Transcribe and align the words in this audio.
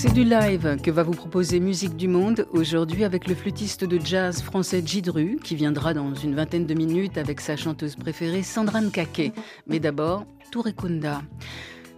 C'est 0.00 0.12
du 0.12 0.22
live 0.22 0.76
que 0.80 0.92
va 0.92 1.02
vous 1.02 1.10
proposer 1.10 1.58
Musique 1.58 1.96
du 1.96 2.06
Monde 2.06 2.46
aujourd'hui 2.52 3.02
avec 3.02 3.26
le 3.26 3.34
flûtiste 3.34 3.82
de 3.82 3.98
jazz 3.98 4.42
français 4.42 4.80
Jidru 4.86 5.40
qui 5.42 5.56
viendra 5.56 5.92
dans 5.92 6.14
une 6.14 6.36
vingtaine 6.36 6.66
de 6.66 6.74
minutes 6.74 7.18
avec 7.18 7.40
sa 7.40 7.56
chanteuse 7.56 7.96
préférée 7.96 8.44
Sandra 8.44 8.80
Nkake. 8.80 9.32
Mais 9.66 9.80
d'abord, 9.80 10.24
Touré 10.52 10.72
Kunda. 10.72 11.22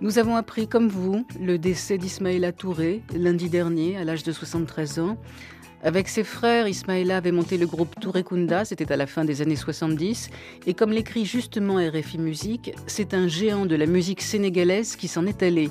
Nous 0.00 0.18
avons 0.18 0.36
appris, 0.36 0.66
comme 0.66 0.88
vous, 0.88 1.26
le 1.38 1.58
décès 1.58 1.98
d'Ismaïla 1.98 2.52
Touré 2.52 3.02
lundi 3.14 3.50
dernier 3.50 3.98
à 3.98 4.04
l'âge 4.04 4.22
de 4.22 4.32
73 4.32 4.98
ans. 5.00 5.18
Avec 5.82 6.08
ses 6.08 6.24
frères, 6.24 6.68
Ismaïla 6.68 7.16
avait 7.16 7.32
monté 7.32 7.56
le 7.56 7.66
groupe 7.66 7.98
Touré 7.98 8.22
Kunda, 8.22 8.66
c'était 8.66 8.92
à 8.92 8.98
la 8.98 9.06
fin 9.06 9.24
des 9.24 9.40
années 9.40 9.56
70. 9.56 10.28
Et 10.66 10.74
comme 10.74 10.90
l'écrit 10.90 11.24
justement 11.24 11.76
RFI 11.76 12.18
Musique, 12.18 12.72
c'est 12.86 13.14
un 13.14 13.28
géant 13.28 13.64
de 13.64 13.76
la 13.76 13.86
musique 13.86 14.20
sénégalaise 14.20 14.94
qui 14.94 15.08
s'en 15.08 15.24
est 15.24 15.42
allé. 15.42 15.70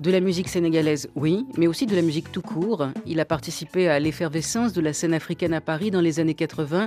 De 0.00 0.10
la 0.10 0.20
musique 0.20 0.48
sénégalaise, 0.48 1.10
oui, 1.16 1.46
mais 1.58 1.66
aussi 1.66 1.84
de 1.84 1.94
la 1.94 2.00
musique 2.00 2.32
tout 2.32 2.40
court. 2.40 2.88
Il 3.04 3.20
a 3.20 3.26
participé 3.26 3.88
à 3.88 4.00
l'effervescence 4.00 4.72
de 4.72 4.80
la 4.80 4.94
scène 4.94 5.12
africaine 5.12 5.52
à 5.52 5.60
Paris 5.60 5.90
dans 5.90 6.00
les 6.00 6.18
années 6.18 6.32
80, 6.32 6.86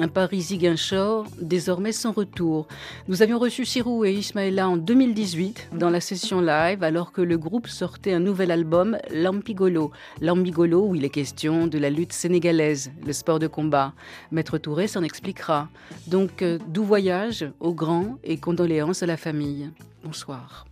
un 0.00 0.08
Paris 0.08 0.40
Ziguinchor, 0.40 1.26
désormais 1.40 1.92
sans 1.92 2.12
retour. 2.12 2.66
Nous 3.06 3.20
avions 3.22 3.38
reçu 3.38 3.66
Sirou 3.66 4.04
et 4.04 4.12
Ismaïla 4.12 4.68
en 4.68 4.76
2018 4.78 5.70
dans 5.74 5.90
la 5.90 6.00
session 6.00 6.40
live 6.40 6.82
alors 6.82 7.12
que 7.12 7.20
le 7.20 7.36
groupe 7.36 7.68
sortait 7.68 8.14
un 8.14 8.20
nouvel 8.20 8.50
album, 8.50 8.96
Lampigolo. 9.12 9.90
Lampigolo 10.20 10.86
où 10.86 10.94
il 10.94 11.04
est 11.04 11.10
question 11.10 11.66
de 11.66 11.78
la 11.78 11.90
lutte 11.90 12.14
sénégalaise, 12.14 12.90
le 13.04 13.12
sport 13.12 13.38
de 13.38 13.46
combat. 13.46 13.92
Maître 14.30 14.56
Touré 14.56 14.88
s'en 14.88 15.02
expliquera. 15.02 15.68
Donc, 16.06 16.40
euh, 16.40 16.58
doux 16.68 16.84
voyage 16.84 17.50
aux 17.60 17.74
grands 17.74 18.18
et 18.24 18.38
condoléances 18.38 19.02
à 19.02 19.06
la 19.06 19.18
famille. 19.18 19.70
Bonsoir. 20.02 20.69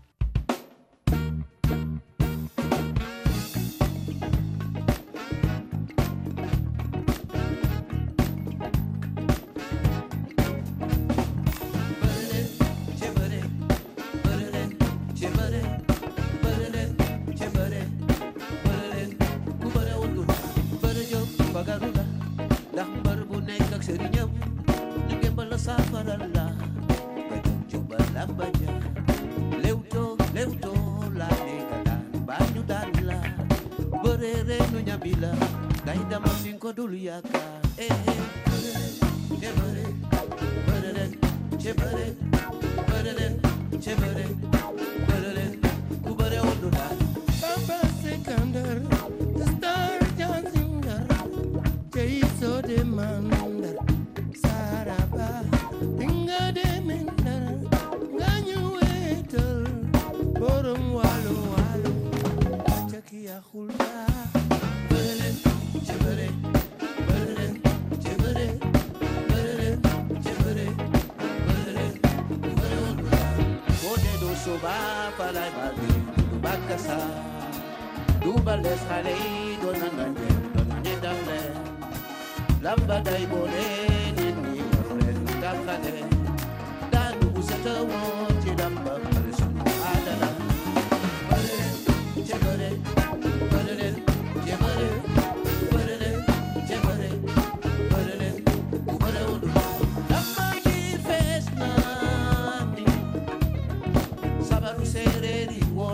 Yeah. 36.98 37.47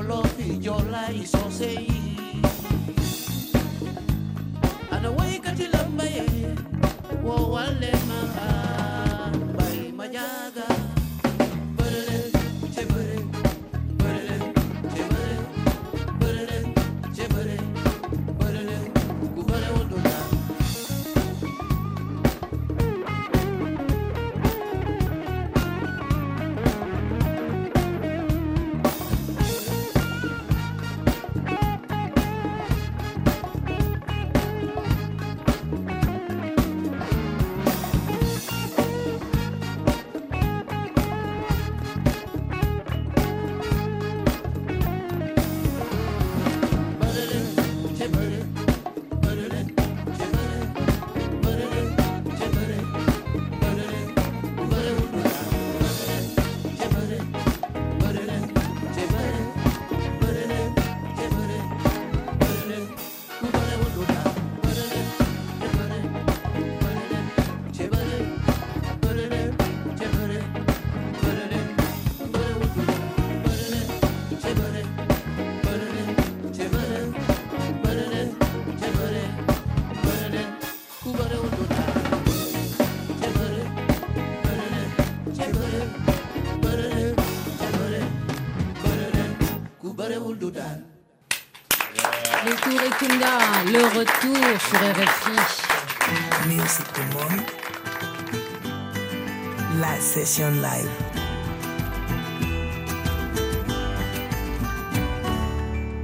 lo 0.07 0.23
y 0.39 0.61
la 0.91 1.13
hizo 1.13 1.51
seguir. 1.51 2.04
Le 93.67 93.99
retour 93.99 94.37
sur 94.61 94.79
RFI. 94.79 95.37
Music 96.49 96.87
du 96.95 97.01
monde. 97.17 97.43
La 99.81 100.01
session 100.01 100.51
live. 100.51 100.91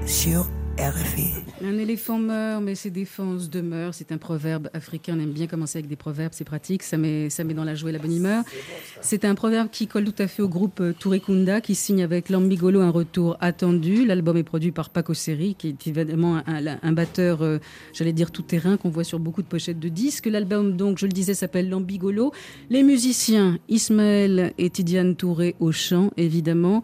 Sur 0.07 0.47
RFI. 0.79 1.50
Un 1.63 1.77
éléphant 1.77 2.19
meurt, 2.19 2.63
mais 2.63 2.75
ses 2.75 2.89
défenses 2.89 3.51
demeurent. 3.51 3.93
C'est 3.93 4.13
un 4.13 4.19
proverbe 4.19 4.71
africain. 4.73 5.15
On 5.19 5.21
aime 5.21 5.33
bien 5.33 5.47
commencer 5.47 5.79
avec 5.79 5.89
des 5.89 5.97
proverbes, 5.97 6.33
c'est 6.35 6.45
pratique. 6.45 6.83
Ça 6.83 6.97
met, 6.97 7.29
ça 7.29 7.45
met 7.45 7.53
dans 7.53 7.65
la 7.65 7.75
joie 7.75 7.91
et 7.91 7.93
la 7.93 7.99
bonne 7.99 8.17
humeur. 8.17 8.45
C'est 9.03 9.27
un 9.27 9.35
proverbe 9.35 9.69
qui 9.71 9.87
colle 9.87 10.05
tout 10.05 10.23
à 10.23 10.27
fait 10.27 10.41
au 10.43 10.49
groupe 10.49 10.81
euh, 10.81 10.95
Touré 10.99 11.21
Kunda, 11.21 11.61
qui 11.61 11.75
signe 11.75 12.03
avec 12.03 12.31
Lambigolo 12.31 12.81
un 12.81 12.89
retour 12.89 13.37
attendu. 13.41 14.07
L'album 14.07 14.39
est 14.39 14.43
produit 14.43 14.73
par 14.73 14.89
Paco 14.89 15.13
Seri, 15.13 15.55
qui 15.55 15.69
est 15.69 15.87
évidemment 15.87 16.43
un, 16.47 16.93
batteur, 16.93 17.43
euh, 17.43 17.59
j'allais 17.93 18.15
dire 18.15 18.31
tout 18.31 18.43
terrain, 18.43 18.79
qu'on 18.79 18.89
voit 18.89 19.05
sur 19.05 19.19
beaucoup 19.19 19.43
de 19.43 19.47
pochettes 19.47 19.79
de 19.79 19.89
disques. 19.91 20.27
L'album, 20.27 20.77
donc, 20.77 20.99
je 20.99 21.05
le 21.05 21.13
disais, 21.13 21.35
s'appelle 21.35 21.69
Lambigolo. 21.69 22.33
Les 22.71 22.83
musiciens, 22.83 23.59
Ismaël 23.69 24.55
et 24.57 24.71
Tidiane 24.71 25.15
Touré 25.15 25.57
au 25.61 25.73
chant, 25.73 26.11
évidemment. 26.17 26.83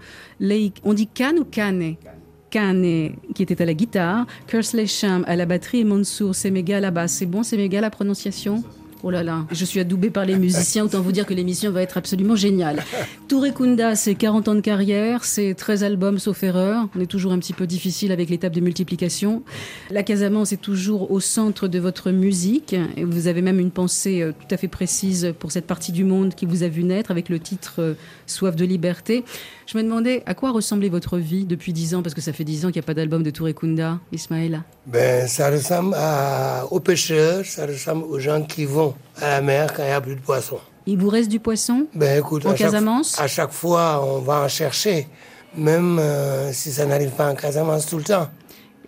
On 0.84 0.92
dit 0.92 1.08
Can 1.08 1.36
ou 1.38 1.44
Kane 1.44 1.96
Kane 2.50 3.12
qui 3.34 3.42
était 3.42 3.60
à 3.60 3.66
la 3.66 3.74
guitare, 3.74 4.26
Kersley 4.46 4.86
Sham 4.86 5.24
à 5.26 5.36
la 5.36 5.46
batterie 5.46 5.80
et 5.80 5.84
Mansour 5.84 6.34
Semega 6.34 6.78
à 6.78 6.80
la 6.80 6.90
basse. 6.90 7.12
C'est 7.12 7.26
bon, 7.26 7.42
Semega 7.42 7.80
la 7.80 7.90
prononciation? 7.90 8.62
Oh 9.02 9.10
là 9.10 9.22
là, 9.22 9.46
je 9.52 9.64
suis 9.64 9.78
adoubée 9.78 10.10
par 10.10 10.24
les 10.24 10.36
musiciens, 10.36 10.84
autant 10.84 11.00
vous 11.00 11.12
dire 11.12 11.26
que 11.26 11.34
l'émission 11.34 11.70
va 11.70 11.82
être 11.82 11.96
absolument 11.98 12.34
géniale. 12.34 12.82
Touré 13.28 13.52
Kunda, 13.52 13.94
c'est 13.94 14.14
40 14.14 14.48
ans 14.48 14.54
de 14.54 14.60
carrière, 14.60 15.24
c'est 15.24 15.54
13 15.54 15.84
albums 15.84 16.18
sauf 16.18 16.42
erreur. 16.42 16.88
On 16.96 17.00
est 17.00 17.06
toujours 17.06 17.32
un 17.32 17.38
petit 17.38 17.52
peu 17.52 17.66
difficile 17.66 18.10
avec 18.10 18.30
l'étape 18.30 18.52
de 18.52 18.60
multiplication. 18.60 19.42
La 19.90 20.02
Casamance 20.02 20.52
est 20.52 20.60
toujours 20.60 21.10
au 21.10 21.20
centre 21.20 21.68
de 21.68 21.78
votre 21.78 22.10
musique 22.10 22.74
et 22.96 23.04
vous 23.04 23.28
avez 23.28 23.42
même 23.42 23.60
une 23.60 23.70
pensée 23.70 24.22
euh, 24.22 24.32
tout 24.32 24.52
à 24.52 24.56
fait 24.56 24.66
précise 24.66 25.34
pour 25.38 25.52
cette 25.52 25.66
partie 25.66 25.92
du 25.92 26.04
monde 26.04 26.34
qui 26.34 26.46
vous 26.46 26.62
a 26.62 26.68
vu 26.68 26.82
naître 26.82 27.10
avec 27.10 27.28
le 27.28 27.38
titre 27.38 27.74
euh, 27.78 27.94
Soif 28.26 28.56
de 28.56 28.64
liberté. 28.64 29.24
Je 29.66 29.76
me 29.76 29.82
demandais 29.82 30.22
à 30.26 30.34
quoi 30.34 30.52
ressemblait 30.52 30.88
votre 30.88 31.18
vie 31.18 31.44
depuis 31.44 31.72
10 31.72 31.96
ans, 31.96 32.02
parce 32.02 32.14
que 32.14 32.20
ça 32.20 32.32
fait 32.32 32.44
10 32.44 32.66
ans 32.66 32.68
qu'il 32.68 32.80
n'y 32.80 32.84
a 32.84 32.86
pas 32.86 32.94
d'album 32.94 33.24
de 33.24 33.30
Touré 33.30 33.52
Kunda, 33.52 33.98
Ismaël. 34.12 34.62
Ben, 34.86 35.26
ça 35.26 35.50
ressemble 35.50 35.94
à, 35.98 36.64
aux 36.70 36.78
pêcheurs, 36.78 37.44
ça 37.44 37.66
ressemble 37.66 38.04
aux 38.04 38.20
gens 38.20 38.42
qui 38.42 38.64
vont 38.64 38.94
à 39.20 39.28
la 39.28 39.40
mer 39.40 39.72
quand 39.74 39.82
il 39.82 39.86
n'y 39.86 39.92
a 39.92 40.00
plus 40.00 40.14
de 40.14 40.20
poissons. 40.20 40.60
Il 40.86 40.98
vous 40.98 41.08
reste 41.08 41.28
du 41.28 41.40
poisson? 41.40 41.88
Ben 41.96 42.20
écoute, 42.20 42.46
en 42.46 42.50
à 42.50 42.52
chaque, 42.52 42.70
Casamance? 42.70 43.18
à 43.18 43.26
chaque 43.26 43.50
fois, 43.50 44.04
on 44.06 44.20
va 44.20 44.42
en 44.42 44.48
chercher, 44.48 45.08
même 45.56 45.98
euh, 45.98 46.52
si 46.52 46.70
ça 46.70 46.86
n'arrive 46.86 47.10
pas 47.10 47.28
en 47.28 47.34
Casamance 47.34 47.86
tout 47.86 47.98
le 47.98 48.04
temps. 48.04 48.28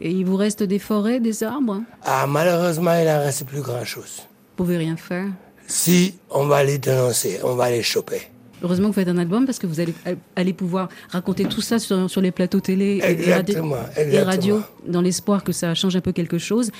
Et 0.00 0.12
il 0.12 0.24
vous 0.24 0.36
reste 0.36 0.62
des 0.62 0.78
forêts, 0.78 1.18
des 1.18 1.42
arbres? 1.42 1.80
Ah, 2.04 2.24
malheureusement, 2.28 2.94
il 3.00 3.04
n'en 3.06 3.18
reste 3.18 3.44
plus 3.46 3.62
grand-chose. 3.62 4.18
Vous 4.56 4.64
pouvez 4.64 4.76
rien 4.76 4.96
faire? 4.96 5.26
Si, 5.66 6.14
on 6.30 6.46
va 6.46 6.62
les 6.62 6.78
dénoncer, 6.78 7.40
on 7.42 7.56
va 7.56 7.68
les 7.68 7.82
choper. 7.82 8.22
Heureusement 8.62 8.88
que 8.88 8.94
vous 8.94 9.00
faites 9.00 9.08
un 9.08 9.18
album 9.18 9.46
parce 9.46 9.58
que 9.58 9.66
vous 9.66 9.80
allez, 9.80 9.94
allez 10.36 10.52
pouvoir 10.52 10.88
raconter 11.10 11.44
tout 11.44 11.60
ça 11.60 11.78
sur, 11.78 12.10
sur 12.10 12.20
les 12.20 12.30
plateaux 12.30 12.60
télé 12.60 13.00
et, 13.02 13.28
et, 13.28 13.32
radio, 13.32 13.74
et 13.96 14.00
exactement. 14.00 14.24
radio 14.24 14.60
dans 14.86 15.00
l'espoir 15.00 15.44
que 15.44 15.52
ça 15.52 15.74
change 15.74 15.96
un 15.96 16.00
peu 16.00 16.12
quelque 16.12 16.38
chose. 16.38 16.70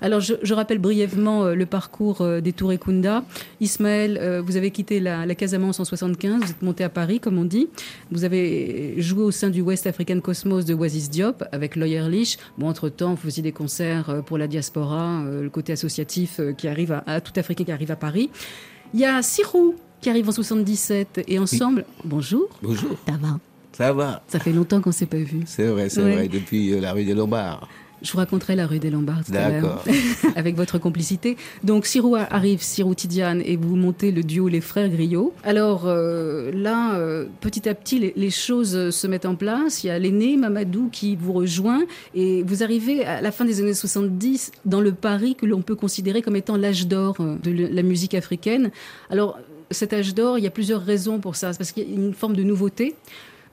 Alors, 0.00 0.20
je, 0.20 0.34
je 0.42 0.52
rappelle 0.52 0.78
brièvement 0.78 1.44
euh, 1.44 1.54
le 1.54 1.66
parcours 1.66 2.20
euh, 2.20 2.40
des 2.40 2.52
Touré 2.52 2.78
Kunda. 2.78 3.24
Ismaël, 3.60 4.18
euh, 4.20 4.42
vous 4.44 4.56
avez 4.56 4.70
quitté 4.70 5.00
la, 5.00 5.24
la 5.24 5.34
Casamance 5.34 5.80
en 5.80 5.84
75, 5.84 6.42
vous 6.42 6.50
êtes 6.50 6.62
monté 6.62 6.84
à 6.84 6.88
Paris, 6.88 7.20
comme 7.20 7.38
on 7.38 7.44
dit. 7.44 7.68
Vous 8.10 8.24
avez 8.24 9.00
joué 9.00 9.22
au 9.22 9.30
sein 9.30 9.50
du 9.50 9.62
West 9.62 9.86
African 9.86 10.20
Cosmos 10.20 10.64
de 10.64 10.74
Oasis 10.74 11.08
Diop 11.08 11.44
avec 11.52 11.76
Loy 11.76 11.92
Erlich. 11.92 12.38
Bon, 12.58 12.68
entre-temps, 12.68 13.10
vous 13.10 13.16
faisiez 13.16 13.42
des 13.42 13.52
concerts 13.52 14.10
euh, 14.10 14.20
pour 14.20 14.36
la 14.36 14.46
diaspora, 14.46 15.22
euh, 15.22 15.42
le 15.42 15.50
côté 15.50 15.72
associatif 15.72 16.38
euh, 16.38 16.52
qui 16.52 16.68
arrive 16.68 16.92
à, 16.92 17.04
à, 17.06 17.20
tout 17.20 17.32
Africain 17.36 17.64
qui 17.64 17.72
arrive 17.72 17.90
à 17.90 17.96
Paris. 17.96 18.30
Il 18.92 19.00
y 19.00 19.04
a 19.04 19.22
Sirou 19.22 19.74
qui 20.04 20.10
arrive 20.10 20.28
en 20.28 20.32
77 20.32 21.24
et 21.26 21.38
ensemble, 21.38 21.86
oui. 21.88 22.02
bonjour. 22.04 22.50
Bonjour. 22.62 22.90
Ça 23.08 23.14
va? 23.18 23.40
Ça 23.72 23.92
va. 23.94 24.22
Ça 24.28 24.38
fait 24.38 24.52
longtemps 24.52 24.82
qu'on 24.82 24.92
s'est 24.92 25.06
pas 25.06 25.16
vu. 25.16 25.40
C'est 25.46 25.66
vrai, 25.66 25.88
c'est 25.88 26.02
ouais. 26.02 26.12
vrai, 26.12 26.28
depuis 26.28 26.74
euh, 26.74 26.80
la 26.80 26.92
rue 26.92 27.04
des 27.04 27.14
Lombards. 27.14 27.66
Je 28.02 28.12
vous 28.12 28.18
raconterai 28.18 28.54
la 28.54 28.66
rue 28.66 28.78
des 28.78 28.90
Lombards 28.90 29.24
tout 29.24 29.32
à 29.34 29.48
l'heure, 29.48 29.82
avec 30.36 30.56
votre 30.56 30.78
complicité. 30.78 31.38
Donc 31.62 31.86
Sirou 31.86 32.16
arrive, 32.16 32.60
Sirou 32.60 32.94
Tidiane, 32.94 33.40
et 33.46 33.56
vous 33.56 33.76
montez 33.76 34.12
le 34.12 34.22
duo 34.22 34.48
Les 34.48 34.60
Frères 34.60 34.90
Griot. 34.90 35.32
Alors 35.42 35.84
euh, 35.86 36.52
là, 36.52 36.96
euh, 36.96 37.24
petit 37.40 37.66
à 37.66 37.72
petit, 37.72 37.98
les, 37.98 38.12
les, 38.14 38.28
choses 38.28 38.90
se 38.90 39.06
mettent 39.06 39.24
en 39.24 39.36
place. 39.36 39.84
Il 39.84 39.86
y 39.86 39.90
a 39.90 39.98
l'aîné 39.98 40.36
Mamadou 40.36 40.90
qui 40.92 41.16
vous 41.16 41.32
rejoint, 41.32 41.80
et 42.14 42.42
vous 42.42 42.62
arrivez 42.62 43.06
à 43.06 43.22
la 43.22 43.32
fin 43.32 43.46
des 43.46 43.62
années 43.62 43.72
70 43.72 44.52
dans 44.66 44.82
le 44.82 44.92
Paris 44.92 45.34
que 45.34 45.46
l'on 45.46 45.62
peut 45.62 45.76
considérer 45.76 46.20
comme 46.20 46.36
étant 46.36 46.58
l'âge 46.58 46.86
d'or 46.86 47.16
de 47.42 47.50
la 47.50 47.82
musique 47.82 48.12
africaine. 48.12 48.70
Alors 49.08 49.38
cet 49.74 49.92
âge 49.92 50.14
d'or, 50.14 50.38
il 50.38 50.44
y 50.44 50.46
a 50.46 50.50
plusieurs 50.50 50.82
raisons 50.82 51.18
pour 51.18 51.36
ça. 51.36 51.52
C'est 51.52 51.58
parce 51.58 51.72
qu'il 51.72 51.88
y 51.88 51.92
a 51.92 51.94
une 51.94 52.14
forme 52.14 52.34
de 52.34 52.42
nouveauté. 52.42 52.94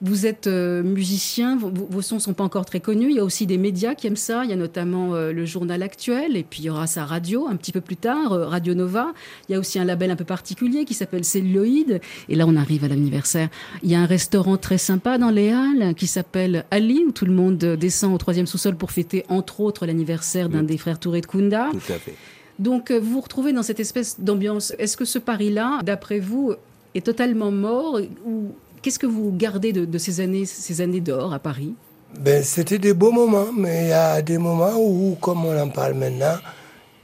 Vous 0.04 0.26
êtes 0.26 0.48
euh, 0.48 0.82
musicien, 0.82 1.56
vos, 1.56 2.02
sons 2.02 2.16
ne 2.16 2.20
sont 2.20 2.34
pas 2.34 2.42
encore 2.42 2.64
très 2.64 2.80
connus. 2.80 3.10
Il 3.10 3.16
y 3.16 3.20
a 3.20 3.24
aussi 3.24 3.46
des 3.46 3.56
médias 3.56 3.94
qui 3.94 4.08
aiment 4.08 4.16
ça. 4.16 4.42
Il 4.42 4.50
y 4.50 4.52
a 4.52 4.56
notamment 4.56 5.14
euh, 5.14 5.32
le 5.32 5.46
journal 5.46 5.80
actuel, 5.80 6.36
et 6.36 6.42
puis 6.42 6.62
il 6.62 6.64
y 6.64 6.70
aura 6.70 6.88
sa 6.88 7.04
radio 7.04 7.46
un 7.48 7.54
petit 7.54 7.70
peu 7.70 7.80
plus 7.80 7.96
tard, 7.96 8.32
euh, 8.32 8.46
Radio 8.46 8.74
Nova. 8.74 9.12
Il 9.48 9.52
y 9.52 9.54
a 9.54 9.60
aussi 9.60 9.78
un 9.78 9.84
label 9.84 10.10
un 10.10 10.16
peu 10.16 10.24
particulier 10.24 10.84
qui 10.84 10.94
s'appelle 10.94 11.24
Celluloid. 11.24 12.00
Et 12.28 12.34
là, 12.34 12.46
on 12.48 12.56
arrive 12.56 12.82
à 12.82 12.88
l'anniversaire. 12.88 13.48
Il 13.84 13.92
y 13.92 13.94
a 13.94 14.00
un 14.00 14.06
restaurant 14.06 14.56
très 14.56 14.78
sympa 14.78 15.18
dans 15.18 15.30
les 15.30 15.50
Halles 15.50 15.94
qui 15.94 16.08
s'appelle 16.08 16.64
Ali, 16.72 17.04
où 17.06 17.12
tout 17.12 17.24
le 17.24 17.32
monde 17.32 17.58
descend 17.58 18.12
au 18.12 18.18
troisième 18.18 18.48
sous-sol 18.48 18.74
pour 18.74 18.90
fêter, 18.90 19.24
entre 19.28 19.60
autres, 19.60 19.86
l'anniversaire 19.86 20.48
d'un 20.48 20.62
oui. 20.62 20.66
des 20.66 20.78
frères 20.78 20.98
Touré 20.98 21.20
de 21.20 21.26
Kunda. 21.26 21.68
Tout 21.70 21.92
à 21.92 21.98
fait. 21.98 22.16
Donc, 22.62 22.92
vous 22.92 23.14
vous 23.14 23.20
retrouvez 23.20 23.52
dans 23.52 23.64
cette 23.64 23.80
espèce 23.80 24.20
d'ambiance. 24.20 24.72
Est-ce 24.78 24.96
que 24.96 25.04
ce 25.04 25.18
Paris-là, 25.18 25.80
d'après 25.82 26.20
vous, 26.20 26.54
est 26.94 27.04
totalement 27.04 27.50
mort 27.50 28.00
ou 28.24 28.52
Qu'est-ce 28.82 28.98
que 28.98 29.06
vous 29.06 29.30
gardez 29.30 29.72
de, 29.72 29.84
de, 29.84 29.98
ces 29.98 30.18
années, 30.18 30.44
ces 30.44 30.80
années 30.80 31.00
d'or 31.00 31.32
à 31.32 31.38
Paris? 31.38 31.74
Ben, 32.18 32.42
C'était 32.42 32.78
des 32.80 32.94
beaux 32.94 33.12
moments, 33.12 33.52
mais 33.56 33.84
il 33.84 33.88
y 33.90 33.92
a 33.92 34.20
des 34.22 34.38
moments 34.38 34.74
où, 34.76 35.16
comme 35.20 35.44
on 35.44 35.56
en 35.56 35.68
parle 35.68 35.94
maintenant, 35.94 36.36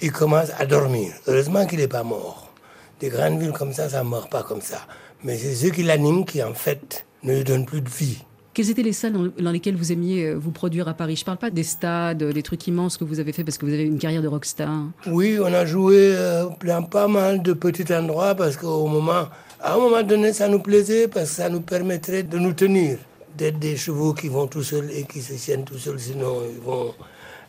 il 0.01 0.11
commence 0.11 0.49
à 0.59 0.67
dormir. 0.67 1.13
Heureusement 1.29 1.67
qu'il 1.67 1.79
n'est 1.79 1.87
pas 1.87 2.03
mort. 2.03 2.53
Des 2.99 3.11
grandes 3.11 3.39
villes 3.39 3.53
comme 3.53 3.73
ça, 3.73 3.89
ça 3.89 4.03
ne 4.03 4.09
meurt 4.09 4.29
pas 4.29 4.43
comme 4.43 4.61
ça. 4.61 4.81
Mais 5.23 5.39
c'est 5.39 5.55
ceux 5.55 5.71
qui 5.71 5.85
l'animent 5.85 6.25
qui, 6.25 6.43
en 6.43 6.53
fait, 6.53 7.07
ne 7.23 7.35
lui 7.37 7.45
donnent 7.45 7.67
plus 7.67 7.81
de 7.81 7.89
vie. 7.89 8.25
Quelles 8.59 8.71
étaient 8.71 8.83
les 8.83 8.93
salles 8.93 9.13
dans, 9.39 9.53
lesquelles 9.53 9.77
vous 9.77 9.93
aimiez 9.93 10.35
vous 10.35 10.51
produire 10.51 10.89
à 10.89 10.95
Paris? 10.95 11.15
Je 11.15 11.23
ne 11.23 11.27
parle 11.27 11.39
pas 11.39 11.51
des 11.51 11.63
stades, 11.63 12.25
des 12.25 12.43
trucs 12.43 12.67
immenses 12.67 12.97
que 12.97 13.05
vous 13.05 13.21
avez 13.21 13.33
fait 13.33 13.45
parce 13.45 13.57
que 13.57 13.65
vous 13.65 13.73
avez 13.73 13.85
une 13.85 14.01
carrière 14.01 14.21
de 14.21 14.27
rockstar. 14.27 14.89
Oui, 15.07 15.39
on 15.41 15.55
a 15.55 15.65
joué 15.65 16.17
euh, 16.17 16.47
dans 16.65 16.83
pas 16.83 17.07
mal 17.07 17.41
de 17.41 17.53
petits 17.53 17.95
endroits 17.95 18.35
parce 18.35 18.57
qu'au 18.57 18.89
moment 18.89 19.29
à 19.61 19.75
un 19.75 19.77
moment 19.77 20.03
donné, 20.03 20.33
ça 20.33 20.49
nous 20.49 20.59
plaisait 20.59 21.07
parce 21.07 21.29
que 21.31 21.37
ça 21.37 21.49
nous 21.49 21.61
permettrait 21.61 22.25
de 22.25 22.37
nous 22.37 22.53
tenir, 22.53 22.99
d'être 23.37 23.61
des 23.61 23.77
chevaux 23.77 24.13
qui 24.13 24.27
vont 24.27 24.49
tout 24.49 24.65
seuls 24.65 24.91
et 24.93 25.05
qui 25.05 25.23
se 25.23 25.35
tiennent 25.35 25.65
tout 25.65 25.79
seuls, 25.79 26.01
sinon 26.01 26.43
ils 26.53 26.61
vont 26.61 26.95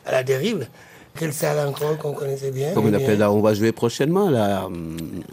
à 0.05 0.11
la 0.11 0.21
dérive. 0.21 0.67
Quelle 1.19 1.33
salle 1.33 1.67
encore 1.67 1.97
qu'on 1.97 2.13
connaissait 2.13 2.49
bien 2.49 2.71
Comme 2.73 2.85
on 2.85 2.93
appelle 2.93 3.19
là, 3.19 3.29
on 3.29 3.41
va 3.41 3.53
jouer 3.53 3.73
prochainement 3.73 4.29
là, 4.29 4.69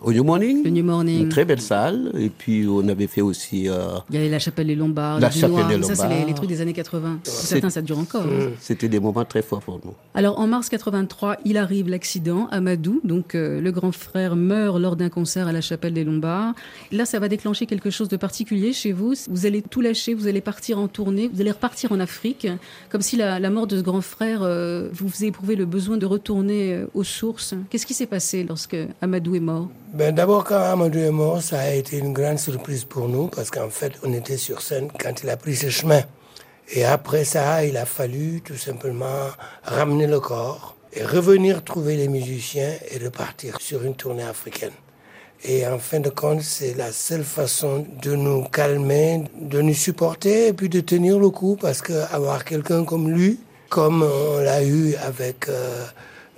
au 0.03 0.12
New 0.12 0.25
Morning. 0.25 0.65
Le 0.65 0.71
New 0.71 0.83
Morning. 0.83 1.23
Une 1.23 1.29
très 1.29 1.44
belle 1.44 1.61
salle. 1.61 2.11
Et 2.19 2.29
puis 2.29 2.67
on 2.69 2.88
avait 2.88 3.06
fait 3.06 3.21
aussi. 3.21 3.69
Euh, 3.69 3.99
Il 4.11 4.17
y 4.17 4.19
avait 4.19 4.29
la 4.29 4.41
chapelle 4.41 4.67
des 4.67 4.75
Lombards. 4.75 5.21
La 5.21 5.31
chapelle 5.31 5.69
des 5.69 5.75
Lombards. 5.75 5.94
Ça, 5.94 6.09
c'est 6.09 6.09
les, 6.09 6.25
les, 6.25 6.35
trucs 6.35 6.49
des 6.49 6.61
années 6.61 6.73
80. 6.73 7.21
Certains, 7.23 7.70
ça 7.70 7.82
dure 7.82 8.01
encore. 8.01 8.25
Hein. 8.25 8.51
C'était 8.58 8.89
des 8.89 8.99
moments 8.99 9.25
très 9.25 9.43
forts 9.43 9.60
pour 9.60 9.81
nous. 9.84 9.94
Alors 10.17 10.41
en 10.41 10.49
mars 10.49 10.69
83, 10.69 11.37
il 11.44 11.56
arrive 11.56 11.89
l'accident. 11.89 12.49
Amadou, 12.51 13.01
donc 13.05 13.37
euh, 13.37 13.60
le 13.60 13.70
grand 13.70 13.93
frère, 13.93 14.34
meurt 14.34 14.81
lors 14.81 14.96
d'un 14.96 15.08
concert 15.08 15.46
à 15.46 15.53
la 15.53 15.60
chapelle 15.60 15.93
des 15.93 16.03
Lombards. 16.03 16.55
Là, 16.91 17.06
ça 17.06 17.20
va 17.20 17.29
déclencher 17.29 17.67
quelque 17.67 17.91
chose 17.91 18.08
de 18.08 18.17
particulier 18.17 18.72
chez 18.72 18.91
vous. 18.91 19.15
Vous 19.31 19.46
allez 19.46 19.63
tout 19.63 19.82
lâcher, 19.82 20.15
vous 20.15 20.27
allez 20.27 20.41
partir 20.41 20.81
en 20.81 20.89
tournée, 20.89 21.31
vous 21.32 21.41
allez 21.41 21.53
repartir 21.53 21.93
en 21.93 22.01
Afrique. 22.01 22.49
Comme 22.91 23.03
si 23.03 23.17
la, 23.17 23.39
la 23.39 23.51
mort 23.51 23.69
de 23.69 23.77
ce 23.77 23.82
grand 23.82 24.01
frère 24.01 24.41
euh, 24.43 24.89
vous 24.93 25.08
faisait 25.08 25.29
éprouver 25.29 25.55
le 25.55 25.65
besoin 25.65 25.76
de 25.77 26.06
retourner 26.06 26.73
euh, 26.73 26.87
aux 26.95 27.05
sources. 27.05 27.55
Qu'est-ce 27.71 27.87
qui 27.87 27.95
s'est 27.95 28.06
passé 28.06 28.45
lorsque 28.45 28.77
Amadou 29.01 29.37
est 29.37 29.41
mort? 29.41 29.69
Ben, 29.93 30.15
D'abord, 30.15 30.45
quand 30.45 30.59
Amadou 30.59 30.99
est 30.99 31.11
mort, 31.11 31.43
ça 31.43 31.61
a 31.61 31.71
été 31.71 31.99
une 31.99 32.13
grande 32.13 32.39
surprise 32.39 32.85
pour 32.85 33.09
nous 33.09 33.29
parce 33.29 33.51
qu'en 33.51 33.69
fait, 33.69 33.93
on 34.03 34.13
était 34.13 34.39
sur 34.39 34.63
scène 34.63 34.89
quand 34.99 35.23
il 35.23 35.29
a 35.29 35.37
pris 35.37 35.55
ce 35.55 35.69
chemin. 35.69 36.01
Et 36.75 36.85
après 36.85 37.25
ça, 37.25 37.65
il 37.65 37.77
a 37.77 37.85
fallu 37.85 38.41
tout 38.41 38.56
simplement 38.56 39.29
ramener 39.63 40.06
le 40.06 40.19
corps 40.19 40.77
et 40.93 41.05
revenir 41.05 41.63
trouver 41.63 41.97
les 41.97 42.09
musiciens 42.09 42.73
et 42.91 42.99
repartir 43.05 43.61
sur 43.61 43.85
une 43.85 43.95
tournée 43.95 44.25
africaine. 44.25 44.73
Et 45.45 45.67
en 45.67 45.79
fin 45.79 46.01
de 46.01 46.09
compte, 46.09 46.41
c'est 46.41 46.75
la 46.75 46.91
seule 46.91 47.23
façon 47.23 47.87
de 48.03 48.17
nous 48.17 48.45
calmer, 48.45 49.25
de 49.39 49.61
nous 49.61 49.75
supporter 49.75 50.49
et 50.49 50.53
puis 50.55 50.71
de 50.71 50.81
tenir 50.81 51.19
le 51.19 51.29
coup 51.29 51.56
parce 51.61 51.83
qu'avoir 51.83 52.45
quelqu'un 52.45 52.85
comme 52.85 53.11
lui, 53.11 53.39
comme 53.69 54.03
on 54.03 54.39
l'a 54.39 54.65
eu 54.65 54.94
avec 54.96 55.49
euh, 55.49 55.85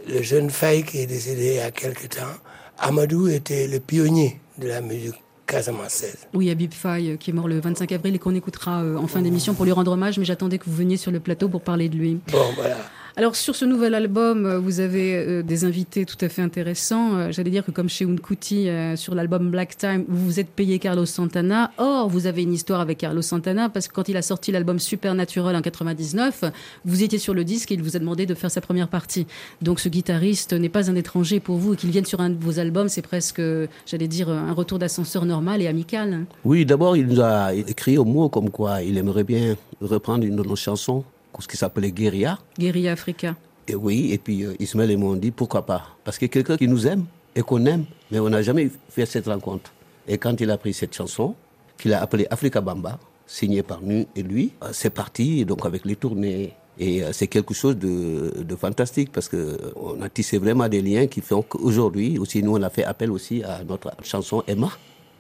le 0.08 0.23
jeune 0.23 0.50
Faye 0.50 0.82
qui 0.82 0.99
est 1.00 1.06
décédé 1.06 1.47
il 1.47 1.54
y 1.56 1.61
a 1.61 1.70
quelque 1.70 2.06
temps, 2.06 2.35
Amadou 2.78 3.28
était 3.28 3.66
le 3.66 3.80
pionnier 3.80 4.40
de 4.58 4.68
la 4.68 4.80
musique 4.80 5.14
casamançaise. 5.47 6.26
Oui, 6.35 6.50
Habib 6.50 6.73
Faye, 6.73 7.16
qui 7.18 7.30
est 7.30 7.32
mort 7.32 7.49
le 7.49 7.58
25 7.58 7.90
avril 7.92 8.14
et 8.14 8.18
qu'on 8.18 8.35
écoutera 8.35 8.82
euh, 8.82 8.97
en 8.97 9.06
fin 9.06 9.23
d'émission 9.23 9.54
pour 9.54 9.64
lui 9.64 9.73
rendre 9.73 9.92
hommage, 9.92 10.18
mais 10.18 10.25
j'attendais 10.25 10.58
que 10.58 10.66
vous 10.66 10.76
veniez 10.76 10.97
sur 10.97 11.11
le 11.11 11.20
plateau 11.20 11.49
pour 11.49 11.62
parler 11.62 11.88
de 11.88 11.97
lui. 11.97 12.20
Bon, 12.30 12.52
voilà. 12.54 12.76
Alors 13.18 13.34
sur 13.34 13.56
ce 13.56 13.64
nouvel 13.64 13.96
album, 13.96 14.46
euh, 14.46 14.60
vous 14.60 14.78
avez 14.78 15.16
euh, 15.16 15.42
des 15.42 15.64
invités 15.64 16.04
tout 16.04 16.16
à 16.20 16.28
fait 16.28 16.40
intéressants. 16.40 17.16
Euh, 17.16 17.32
J'allais 17.32 17.50
dire 17.50 17.64
que 17.64 17.72
comme 17.72 17.88
chez 17.88 18.04
Unkuti, 18.04 18.68
euh, 18.68 18.94
sur 18.94 19.16
l'album 19.16 19.50
Black 19.50 19.76
Time, 19.76 20.04
vous 20.06 20.25
vous 20.25 20.38
êtes 20.38 20.50
payé 20.50 20.78
Carlos 20.78 21.04
Santana. 21.04 21.72
Or, 21.78 22.08
vous 22.08 22.28
avez 22.28 22.44
une 22.44 22.52
histoire 22.52 22.80
avec 22.80 22.98
Carlos 22.98 23.20
Santana 23.20 23.70
parce 23.70 23.88
que 23.88 23.92
quand 23.92 24.08
il 24.08 24.16
a 24.16 24.22
sorti 24.22 24.52
l'album 24.52 24.78
Supernatural 24.78 25.56
en 25.56 25.62
99, 25.62 26.44
vous 26.84 27.02
étiez 27.02 27.18
sur 27.18 27.34
le 27.34 27.42
disque 27.42 27.72
et 27.72 27.75
il 27.75 27.82
vous 27.82 27.96
a 27.96 27.98
demandé 27.98 28.25
de 28.25 28.34
faire 28.37 28.52
sa 28.52 28.60
première 28.60 28.87
partie. 28.87 29.26
Donc 29.62 29.80
ce 29.80 29.88
guitariste 29.88 30.52
n'est 30.52 30.68
pas 30.68 30.88
un 30.88 30.94
étranger 30.94 31.40
pour 31.40 31.56
vous 31.56 31.75
et 31.75 31.76
qu'il 31.76 31.90
vienne 31.90 32.04
sur 32.04 32.20
un 32.20 32.30
de 32.30 32.37
vos 32.38 32.60
albums, 32.60 32.88
c'est 32.88 33.02
presque, 33.02 33.42
j'allais 33.84 34.06
dire, 34.06 34.28
un 34.28 34.52
retour 34.52 34.78
d'ascenseur 34.78 35.25
normal 35.25 35.60
et 35.60 35.66
amical. 35.66 36.25
Oui, 36.44 36.64
d'abord, 36.64 36.96
il 36.96 37.08
nous 37.08 37.20
a 37.20 37.52
écrit 37.52 37.98
au 37.98 38.04
mot 38.04 38.28
comme 38.28 38.50
quoi 38.50 38.80
il 38.82 38.96
aimerait 38.96 39.25
bien 39.25 39.56
reprendre 39.80 40.25
une 40.25 40.37
de 40.37 40.42
nos 40.44 40.54
chansons, 40.54 41.02
ce 41.40 41.49
qui 41.49 41.56
s'appelait 41.56 41.92
Guérilla? 41.92 42.38
Guérilla 42.58 42.92
Africa. 42.92 43.37
Et 43.66 43.75
oui, 43.75 44.12
et 44.12 44.18
puis 44.18 44.44
euh, 44.44 44.54
Ismaël 44.61 44.90
et 44.90 44.97
moi 44.97 45.11
on 45.12 45.16
dit 45.16 45.30
pourquoi 45.30 45.64
pas? 45.66 45.82
Parce 46.04 46.18
que 46.18 46.26
quelqu'un 46.26 46.56
qui 46.56 46.68
nous 46.68 46.87
aime 46.87 47.04
et 47.35 47.42
qu'on 47.42 47.64
aime, 47.66 47.85
mais 48.11 48.18
on 48.18 48.30
n'a 48.30 48.42
jamais 48.42 48.70
fait 48.88 49.06
cette 49.06 49.26
rencontre. 49.26 49.73
Et 50.06 50.16
quand 50.18 50.40
il 50.40 50.50
a 50.50 50.56
pris 50.56 50.73
cette 50.73 50.94
chanson, 50.94 51.35
qu'il 51.76 51.92
a 51.92 52.00
appelée 52.02 52.26
Africa 52.30 52.61
Bamba, 52.61 52.99
signée 53.26 53.62
par 53.62 53.80
nous 53.82 54.06
et 54.16 54.23
lui, 54.23 54.52
euh, 54.62 54.68
c'est 54.73 54.90
parti, 54.90 55.44
donc 55.44 55.66
avec 55.66 55.85
les 55.85 55.97
tournées. 55.97 56.54
Et 56.80 57.02
euh, 57.02 57.12
c'est 57.12 57.26
quelque 57.26 57.52
chose 57.54 57.76
de, 57.76 58.32
de 58.42 58.56
fantastique 58.56 59.12
parce 59.12 59.28
que 59.28 59.37
euh, 59.37 60.00
a 60.02 60.08
tissé 60.08 60.38
vraiment 60.38 60.66
des 60.68 60.80
liens 60.80 61.06
qui 61.06 61.20
font 61.20 61.42
qu'aujourd'hui, 61.42 62.18
aussi 62.18 62.42
nous 62.42 62.56
on 62.56 62.62
a 62.62 62.70
fait 62.70 62.85
appel 62.85 63.11
aussi 63.11 63.42
à 63.44 63.62
notre 63.64 63.90
chanson 64.02 64.42
Emma 64.47 64.70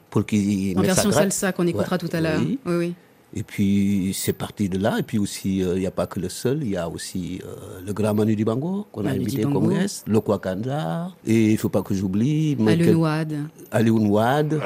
pour 0.08 0.24
qu'il 0.24 0.78
En 0.78 0.82
version 0.82 1.12
salsa 1.12 1.52
qu'on 1.52 1.66
écoutera 1.66 1.96
Ouais, 1.96 2.08
tout 2.08 2.16
à 2.16 2.20
l'heure. 2.20 2.40
oui. 2.40 2.58
Oui, 2.64 2.74
oui. 2.76 2.94
Et 3.34 3.42
puis 3.42 4.12
c'est 4.14 4.32
parti 4.32 4.68
de 4.70 4.78
là. 4.78 4.96
Et 4.98 5.02
puis 5.02 5.18
aussi, 5.18 5.62
euh, 5.62 5.74
il 5.76 5.80
n'y 5.80 5.86
a 5.86 5.90
pas 5.90 6.06
que 6.06 6.18
le 6.18 6.28
seul, 6.30 6.60
il 6.62 6.70
y 6.70 6.76
a 6.76 6.88
aussi 6.88 7.40
euh, 7.44 7.80
le 7.86 7.92
grand 7.92 8.14
Manu 8.14 8.34
Dibango 8.34 8.86
qu'on 8.90 9.04
a 9.04 9.10
invité 9.10 9.42
comme 9.42 9.68
guest, 9.68 10.04
le 10.08 10.20
Kwakanda, 10.20 11.10
et 11.26 11.46
il 11.48 11.52
ne 11.52 11.56
faut 11.58 11.68
pas 11.68 11.82
que 11.82 11.92
j'oublie 11.94 12.56
Wade. 12.94 13.34
Alénoïde, 13.70 14.58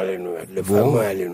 le 0.54 0.62
Bon. 0.62 0.95
fameux 0.95 1.33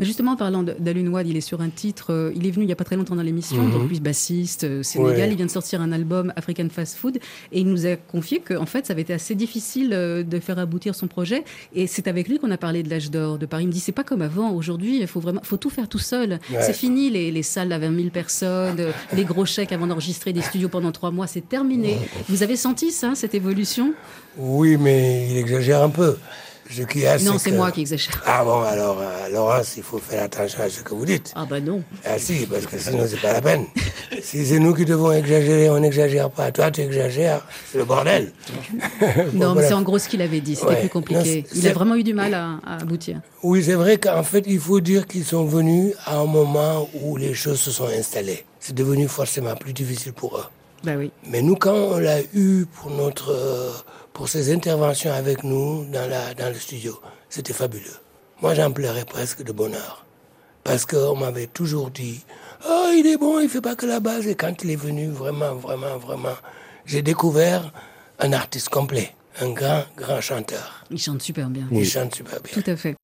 Justement, 0.00 0.32
en 0.32 0.36
parlant 0.36 0.62
de- 0.62 0.74
d'Alun 0.78 1.06
Wad, 1.08 1.26
il 1.26 1.36
est 1.36 1.40
sur 1.40 1.60
un 1.62 1.70
titre. 1.70 2.12
euh, 2.12 2.32
il 2.36 2.46
est 2.46 2.50
venu 2.50 2.64
il 2.64 2.66
n'y 2.66 2.72
a 2.72 2.76
pas 2.76 2.84
très 2.84 2.96
longtemps 2.96 3.16
dans 3.16 3.22
l'émission, 3.22 3.66
donc 3.68 3.88
lui, 3.88 3.98
bassiste 4.00 4.64
euh, 4.64 4.82
sénégal. 4.82 5.16
Ouais. 5.16 5.30
Il 5.30 5.36
vient 5.36 5.46
de 5.46 5.50
sortir 5.50 5.80
un 5.80 5.90
album 5.92 6.32
African 6.36 6.68
Fast 6.70 6.96
Food 6.96 7.16
et 7.52 7.60
il 7.60 7.66
nous 7.66 7.86
a 7.86 7.96
confié 7.96 8.40
que, 8.40 8.52
en 8.54 8.66
fait, 8.66 8.84
ça 8.86 8.92
avait 8.92 9.02
été 9.02 9.14
assez 9.14 9.34
difficile 9.34 9.92
euh, 9.94 10.22
de 10.22 10.38
faire 10.38 10.58
aboutir 10.58 10.94
son 10.94 11.06
projet. 11.06 11.44
Et 11.74 11.86
c'est 11.86 12.08
avec 12.08 12.28
lui 12.28 12.38
qu'on 12.38 12.50
a 12.50 12.58
parlé 12.58 12.82
de 12.82 12.90
l'âge 12.90 13.10
d'or 13.10 13.38
de 13.38 13.46
Paris. 13.46 13.64
Il 13.64 13.68
me 13.68 13.72
dit 13.72 13.80
c'est 13.80 13.92
pas 13.92 14.04
comme 14.04 14.20
avant. 14.22 14.50
Aujourd'hui, 14.52 15.00
il 15.00 15.06
faut 15.06 15.20
vraiment, 15.20 15.40
faut 15.42 15.56
tout 15.56 15.70
faire 15.70 15.88
tout 15.88 15.98
seul. 15.98 16.38
Ouais. 16.52 16.57
C'est 16.62 16.72
fini 16.72 17.10
les, 17.10 17.30
les 17.30 17.42
salles 17.42 17.72
à 17.72 17.78
20 17.78 17.94
000 17.96 18.08
personnes, 18.10 18.76
euh, 18.80 18.92
les 19.14 19.24
gros 19.24 19.46
chèques 19.46 19.72
avant 19.72 19.86
d'enregistrer 19.86 20.32
des 20.32 20.42
studios 20.42 20.68
pendant 20.68 20.92
trois 20.92 21.10
mois. 21.10 21.26
C'est 21.26 21.48
terminé. 21.48 21.98
Vous 22.28 22.42
avez 22.42 22.56
senti 22.56 22.90
ça, 22.90 23.14
cette 23.14 23.34
évolution? 23.34 23.92
Oui, 24.36 24.76
mais 24.76 25.28
il 25.30 25.36
exagère 25.36 25.82
un 25.82 25.90
peu. 25.90 26.16
Ce 26.70 26.82
qu'il 26.82 27.00
y 27.00 27.06
a, 27.06 27.18
Non, 27.18 27.38
c'est 27.38 27.50
que- 27.50 27.56
moi 27.56 27.70
qui 27.72 27.80
exagère. 27.80 28.22
Ah 28.26 28.44
bon, 28.44 28.60
alors, 28.60 28.98
euh, 29.00 29.28
Laurence, 29.32 29.76
il 29.78 29.82
faut 29.82 29.98
faire 29.98 30.22
attention 30.24 30.62
à 30.62 30.68
ce 30.68 30.82
que 30.82 30.94
vous 30.94 31.06
dites. 31.06 31.32
Ah 31.34 31.46
bah 31.48 31.60
non. 31.60 31.82
Ah 32.04 32.18
si, 32.18 32.46
parce 32.46 32.66
que 32.66 32.78
sinon, 32.78 33.06
c'est 33.08 33.20
pas 33.20 33.32
la 33.32 33.40
peine. 33.40 33.64
si 34.22 34.44
c'est 34.44 34.58
nous 34.58 34.74
qui 34.74 34.84
devons 34.84 35.10
exagérer, 35.12 35.70
on 35.70 35.80
n'exagère 35.80 36.30
pas. 36.30 36.52
Toi, 36.52 36.70
tu 36.70 36.82
exagères, 36.82 37.40
c'est 37.72 37.78
le 37.78 37.84
bordel. 37.84 38.32
Non, 39.32 39.54
mais 39.54 39.66
c'est 39.66 39.74
en 39.74 39.82
gros 39.82 39.98
ce 39.98 40.08
qu'il 40.08 40.20
avait 40.22 40.40
dit. 40.40 40.56
C'était 40.56 40.68
Ouais. 40.68 40.80
plus 40.80 40.88
compliqué. 40.90 41.42
Non, 41.42 41.48
il 41.54 41.68
a 41.68 41.72
vraiment 41.72 41.94
eu 41.94 42.02
du 42.04 42.14
mal 42.14 42.34
à, 42.34 42.58
à 42.66 42.82
aboutir. 42.82 43.20
Oui, 43.42 43.62
c'est 43.64 43.74
vrai 43.74 43.98
qu'en 43.98 44.22
fait, 44.22 44.44
il 44.46 44.58
faut 44.60 44.80
dire 44.80 45.06
qu'ils 45.06 45.24
sont 45.24 45.44
venus 45.46 45.94
à 46.04 46.18
un 46.18 46.26
moment 46.26 46.88
où 47.02 47.16
les 47.16 47.34
choses 47.34 47.60
se 47.60 47.70
sont 47.70 47.86
installées. 47.86 48.44
C'est 48.60 48.74
devenu 48.74 49.08
forcément 49.08 49.54
plus 49.56 49.72
difficile 49.72 50.12
pour 50.12 50.36
eux. 50.36 50.44
Bah 50.84 50.92
oui. 50.98 51.10
Mais 51.28 51.42
nous, 51.42 51.56
quand 51.56 51.74
on 51.74 51.98
l'a 51.98 52.20
eu 52.34 52.66
pour 52.66 52.90
notre, 52.90 53.32
euh, 53.32 53.70
pour 54.18 54.28
ses 54.28 54.52
interventions 54.52 55.12
avec 55.12 55.44
nous 55.44 55.84
dans 55.92 56.10
la, 56.10 56.34
dans 56.34 56.48
le 56.48 56.58
studio, 56.58 56.98
c'était 57.28 57.52
fabuleux. 57.52 57.84
Moi, 58.42 58.52
j'en 58.52 58.72
pleurais 58.72 59.04
presque 59.04 59.44
de 59.44 59.52
bonheur. 59.52 60.04
Parce 60.64 60.84
qu'on 60.86 61.14
m'avait 61.14 61.46
toujours 61.46 61.92
dit, 61.92 62.24
oh, 62.68 62.90
il 62.96 63.06
est 63.06 63.16
bon, 63.16 63.38
il 63.38 63.48
fait 63.48 63.60
pas 63.60 63.76
que 63.76 63.86
la 63.86 64.00
base. 64.00 64.26
Et 64.26 64.34
quand 64.34 64.64
il 64.64 64.72
est 64.72 64.76
venu, 64.76 65.06
vraiment, 65.06 65.54
vraiment, 65.54 65.98
vraiment, 65.98 66.34
j'ai 66.84 67.00
découvert 67.00 67.72
un 68.18 68.32
artiste 68.32 68.70
complet. 68.70 69.14
Un 69.40 69.50
grand, 69.50 69.84
grand 69.96 70.20
chanteur. 70.20 70.84
Il 70.90 70.98
chante 70.98 71.22
super 71.22 71.48
bien. 71.48 71.68
Il 71.70 71.88
chante 71.88 72.12
super 72.12 72.40
bien. 72.40 72.60
Tout 72.60 72.68
à 72.68 72.74
fait. 72.74 72.96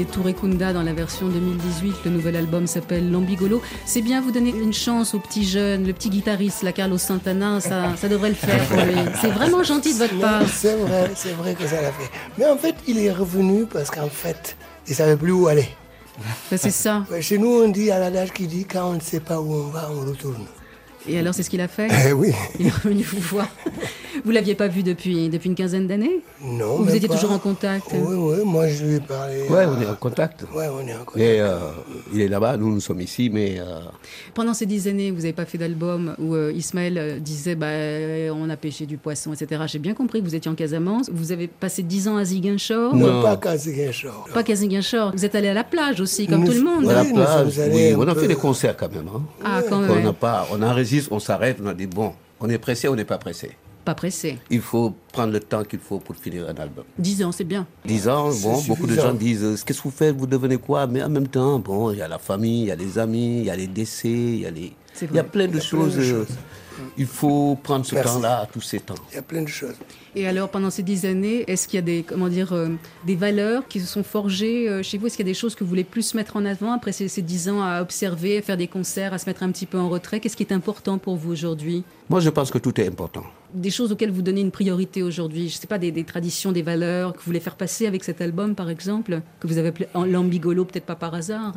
Signé 0.00 0.04
Touré 0.04 0.34
Kunda 0.34 0.72
dans 0.72 0.82
la 0.82 0.92
version 0.92 1.28
2018. 1.28 2.04
Le 2.04 2.10
nouvel 2.10 2.36
album 2.36 2.66
s'appelle 2.66 3.10
L'Ambigolo. 3.10 3.60
C'est 3.84 4.00
bien 4.00 4.20
vous 4.20 4.30
donner 4.30 4.50
une 4.50 4.72
chance 4.72 5.14
au 5.14 5.18
petit 5.18 5.44
jeune, 5.44 5.86
le 5.86 5.92
petit 5.92 6.10
guitariste, 6.10 6.62
la 6.62 6.72
Carlos 6.72 6.98
Santana, 6.98 7.60
ça, 7.60 7.96
ça 7.96 8.08
devrait 8.08 8.30
le 8.30 8.34
faire 8.34 8.62
pour 8.66 8.80
lui. 8.82 8.94
C'est 9.20 9.30
vraiment 9.30 9.62
gentil 9.62 9.94
de 9.94 9.98
votre 9.98 10.18
part. 10.18 10.46
C'est 10.48 10.76
vrai, 10.76 11.10
c'est 11.14 11.32
vrai 11.32 11.54
que 11.54 11.66
ça 11.66 11.82
l'a 11.82 11.92
fait. 11.92 12.10
Mais 12.38 12.46
en 12.46 12.56
fait, 12.56 12.74
il 12.86 12.98
est 12.98 13.12
revenu 13.12 13.66
parce 13.66 13.90
qu'en 13.90 14.08
fait, 14.08 14.56
il 14.88 14.94
savait 14.94 15.16
plus 15.16 15.32
où 15.32 15.48
aller. 15.48 15.68
Ben, 16.50 16.56
c'est 16.56 16.70
ça. 16.70 17.04
Chez 17.20 17.38
nous, 17.38 17.62
on 17.64 17.68
dit 17.68 17.90
à 17.90 17.98
l'adage 17.98 18.32
qui 18.32 18.46
dit 18.46 18.64
quand 18.64 18.90
on 18.90 18.94
ne 18.94 19.00
sait 19.00 19.20
pas 19.20 19.40
où 19.40 19.52
on 19.52 19.68
va, 19.68 19.90
on 19.92 20.08
retourne. 20.08 20.46
Et 21.08 21.18
alors, 21.18 21.34
c'est 21.34 21.42
ce 21.42 21.50
qu'il 21.50 21.60
a 21.60 21.68
fait? 21.68 21.88
Eh 22.06 22.12
oui. 22.12 22.32
Il 22.58 22.66
est 22.66 22.70
revenu 22.70 23.02
vous 23.02 23.20
voir. 23.20 23.48
Vous 24.24 24.30
l'aviez 24.30 24.54
pas 24.54 24.68
vu 24.68 24.82
depuis, 24.82 25.28
depuis 25.28 25.48
une 25.48 25.54
quinzaine 25.54 25.86
d'années 25.86 26.20
Non. 26.44 26.76
Vous 26.76 26.94
étiez 26.94 27.08
pas. 27.08 27.14
toujours 27.14 27.32
en 27.32 27.38
contact 27.38 27.86
Oui, 27.92 28.14
oui, 28.16 28.36
moi 28.44 28.68
je 28.68 28.84
lui 28.84 28.94
ai 28.96 29.00
parlé. 29.00 29.42
Ouais, 29.48 29.64
à- 29.64 29.70
on 29.70 29.80
est 29.80 29.86
en 29.86 29.94
contact. 29.94 30.44
Ouais, 30.54 30.66
on 30.72 30.86
est 30.86 30.94
en 30.94 31.04
contact. 31.04 31.16
Et 31.18 31.40
euh, 31.40 31.56
il 32.12 32.20
est 32.20 32.28
là-bas, 32.28 32.56
nous, 32.56 32.70
nous 32.72 32.80
sommes 32.80 33.00
ici, 33.00 33.30
mais 33.32 33.56
euh, 33.58 33.80
Pendant 34.34 34.54
ces 34.54 34.66
dix 34.66 34.88
années, 34.88 35.10
vous 35.10 35.18
n'avez 35.18 35.32
pas 35.32 35.44
fait 35.44 35.58
d'album 35.58 36.14
où 36.18 36.34
euh, 36.34 36.52
Ismaël 36.54 36.98
euh, 36.98 37.18
disait 37.18 37.54
bah, 37.54 37.66
euh, 37.66 38.30
on 38.34 38.48
a 38.50 38.56
pêché 38.56 38.86
du 38.86 38.96
poisson, 38.96 39.32
etc. 39.32 39.62
J'ai 39.66 39.78
bien 39.78 39.94
compris 39.94 40.20
que 40.20 40.24
vous 40.26 40.34
étiez 40.34 40.50
en 40.50 40.54
Casamance. 40.54 41.10
Vous 41.12 41.32
avez 41.32 41.46
passé 41.48 41.82
dix 41.82 42.08
ans 42.08 42.16
à 42.16 42.24
Ziguinchor. 42.24 42.94
Non, 42.94 43.06
Non. 43.06 43.22
pas 43.22 43.38
un 43.50 43.92
show. 43.92 44.08
Pas 44.34 44.42
qu'à 44.42 44.54
Ziguinchor. 44.54 45.12
Vous 45.14 45.24
êtes 45.24 45.34
allé 45.34 45.48
à 45.48 45.54
la 45.54 45.64
plage 45.64 46.00
aussi, 46.00 46.26
comme 46.26 46.40
Nous- 46.40 46.48
tout 46.48 46.58
le 46.58 46.62
monde. 46.64 46.84
Oui, 46.84 46.90
à 46.90 46.94
la 46.94 47.04
nous 47.04 47.14
plage, 47.14 47.60
oui, 47.72 47.94
on 47.96 48.02
a 48.08 48.14
peu. 48.14 48.20
fait 48.20 48.28
des 48.28 48.34
concerts 48.34 48.76
quand 48.76 48.92
même. 48.92 49.08
hein. 49.14 49.22
Ah, 49.44 49.60
quand 49.68 49.78
On 49.78 49.94
même. 49.94 50.04
n'a 50.04 50.12
pas, 50.12 50.46
on 50.52 50.62
enregistre, 50.62 51.10
on 51.12 51.18
s'arrête, 51.20 51.58
on 51.62 51.66
a 51.68 51.74
dit 51.74 51.86
bon, 51.86 52.12
on 52.40 52.48
est 52.48 52.58
pressé, 52.58 52.88
on 52.88 52.94
n'est 52.96 53.04
pas 53.04 53.18
pressé. 53.18 53.50
Pas 53.84 53.94
pressé. 53.94 54.38
Il 54.50 54.60
faut 54.60 54.94
prendre 55.12 55.32
le 55.32 55.40
temps 55.40 55.64
qu'il 55.64 55.78
faut 55.78 55.98
pour 55.98 56.14
finir 56.16 56.44
un 56.48 56.54
album. 56.60 56.84
Dix 56.98 57.24
ans, 57.24 57.32
c'est 57.32 57.44
bien. 57.44 57.66
Dix 57.84 58.08
ans, 58.08 58.30
C'est 58.30 58.42
bon, 58.46 58.60
beaucoup 58.68 58.86
de 58.86 58.94
gens 58.94 59.14
disent 59.14 59.42
euh, 59.42 59.56
qu'est-ce 59.64 59.78
que 59.78 59.84
vous 59.84 59.90
faites, 59.90 60.14
vous 60.16 60.26
devenez 60.26 60.58
quoi? 60.58 60.86
Mais 60.86 61.02
en 61.02 61.08
même 61.08 61.28
temps, 61.28 61.58
bon, 61.58 61.90
il 61.90 61.98
y 61.98 62.02
a 62.02 62.08
la 62.08 62.18
famille, 62.18 62.62
il 62.62 62.66
y 62.66 62.70
a 62.70 62.76
les 62.76 62.98
amis, 62.98 63.38
il 63.38 63.44
y 63.46 63.50
a 63.50 63.56
les 63.56 63.66
décès, 63.66 64.08
il 64.08 64.40
y 64.40 64.46
a 64.46 64.50
les, 64.50 64.72
il 65.02 65.14
y 65.14 65.18
a 65.18 65.24
plein 65.24 65.46
de 65.46 65.52
Il 65.52 65.56
y 65.56 65.58
a 65.58 65.60
plein 65.60 65.60
choses. 65.60 65.96
de 65.96 66.00
euh, 66.02 66.10
choses. 66.26 66.36
Il 66.96 67.06
faut 67.06 67.58
prendre 67.62 67.84
ce 67.84 67.94
temps-là, 67.96 68.46
tous 68.52 68.60
ces 68.60 68.80
temps. 68.80 68.94
Il 69.12 69.16
y 69.16 69.18
a 69.18 69.22
plein 69.22 69.42
de 69.42 69.48
choses. 69.48 69.74
Et 70.16 70.26
alors, 70.26 70.48
pendant 70.48 70.70
ces 70.70 70.82
dix 70.82 71.06
années, 71.06 71.44
est-ce 71.46 71.68
qu'il 71.68 71.76
y 71.76 71.78
a 71.78 71.82
des, 71.82 72.02
comment 72.02 72.28
dire, 72.28 72.52
euh, 72.52 72.68
des 73.06 73.14
valeurs 73.14 73.68
qui 73.68 73.78
se 73.80 73.86
sont 73.86 74.02
forgées 74.02 74.68
euh, 74.68 74.82
chez 74.82 74.98
vous? 74.98 75.06
Est-ce 75.06 75.16
qu'il 75.16 75.26
y 75.26 75.30
a 75.30 75.32
des 75.32 75.38
choses 75.38 75.54
que 75.54 75.62
vous 75.62 75.70
voulez 75.70 75.84
plus 75.84 76.14
mettre 76.14 76.36
en 76.36 76.44
avant 76.44 76.72
après 76.72 76.92
ces, 76.92 77.08
ces 77.08 77.22
dix 77.22 77.48
ans 77.48 77.62
à 77.62 77.80
observer, 77.80 78.38
à 78.38 78.42
faire 78.42 78.56
des 78.56 78.66
concerts, 78.66 79.14
à 79.14 79.18
se 79.18 79.26
mettre 79.26 79.42
un 79.42 79.50
petit 79.52 79.66
peu 79.66 79.78
en 79.78 79.88
retrait? 79.88 80.18
Qu'est-ce 80.18 80.36
qui 80.36 80.42
est 80.42 80.52
important 80.52 80.98
pour 80.98 81.16
vous 81.16 81.30
aujourd'hui? 81.30 81.84
Moi, 82.08 82.20
je 82.20 82.30
pense 82.30 82.50
que 82.50 82.58
tout 82.58 82.80
est 82.80 82.88
important. 82.88 83.22
Des 83.54 83.70
choses 83.70 83.92
auxquelles 83.92 84.10
vous 84.10 84.22
donnez 84.22 84.40
une 84.40 84.50
priorité 84.50 85.02
aujourd'hui 85.02 85.48
Je 85.48 85.56
ne 85.56 85.60
sais 85.60 85.66
pas, 85.66 85.78
des, 85.78 85.92
des 85.92 86.04
traditions, 86.04 86.50
des 86.50 86.62
valeurs 86.62 87.12
que 87.12 87.18
vous 87.18 87.26
voulez 87.26 87.40
faire 87.40 87.56
passer 87.56 87.86
avec 87.86 88.02
cet 88.02 88.20
album, 88.20 88.54
par 88.54 88.68
exemple 88.68 89.22
Que 89.38 89.46
vous 89.46 89.58
avez 89.58 89.68
appelé 89.68 89.86
l'ambigolo, 89.94 90.64
peut-être 90.64 90.86
pas 90.86 90.96
par 90.96 91.14
hasard? 91.14 91.54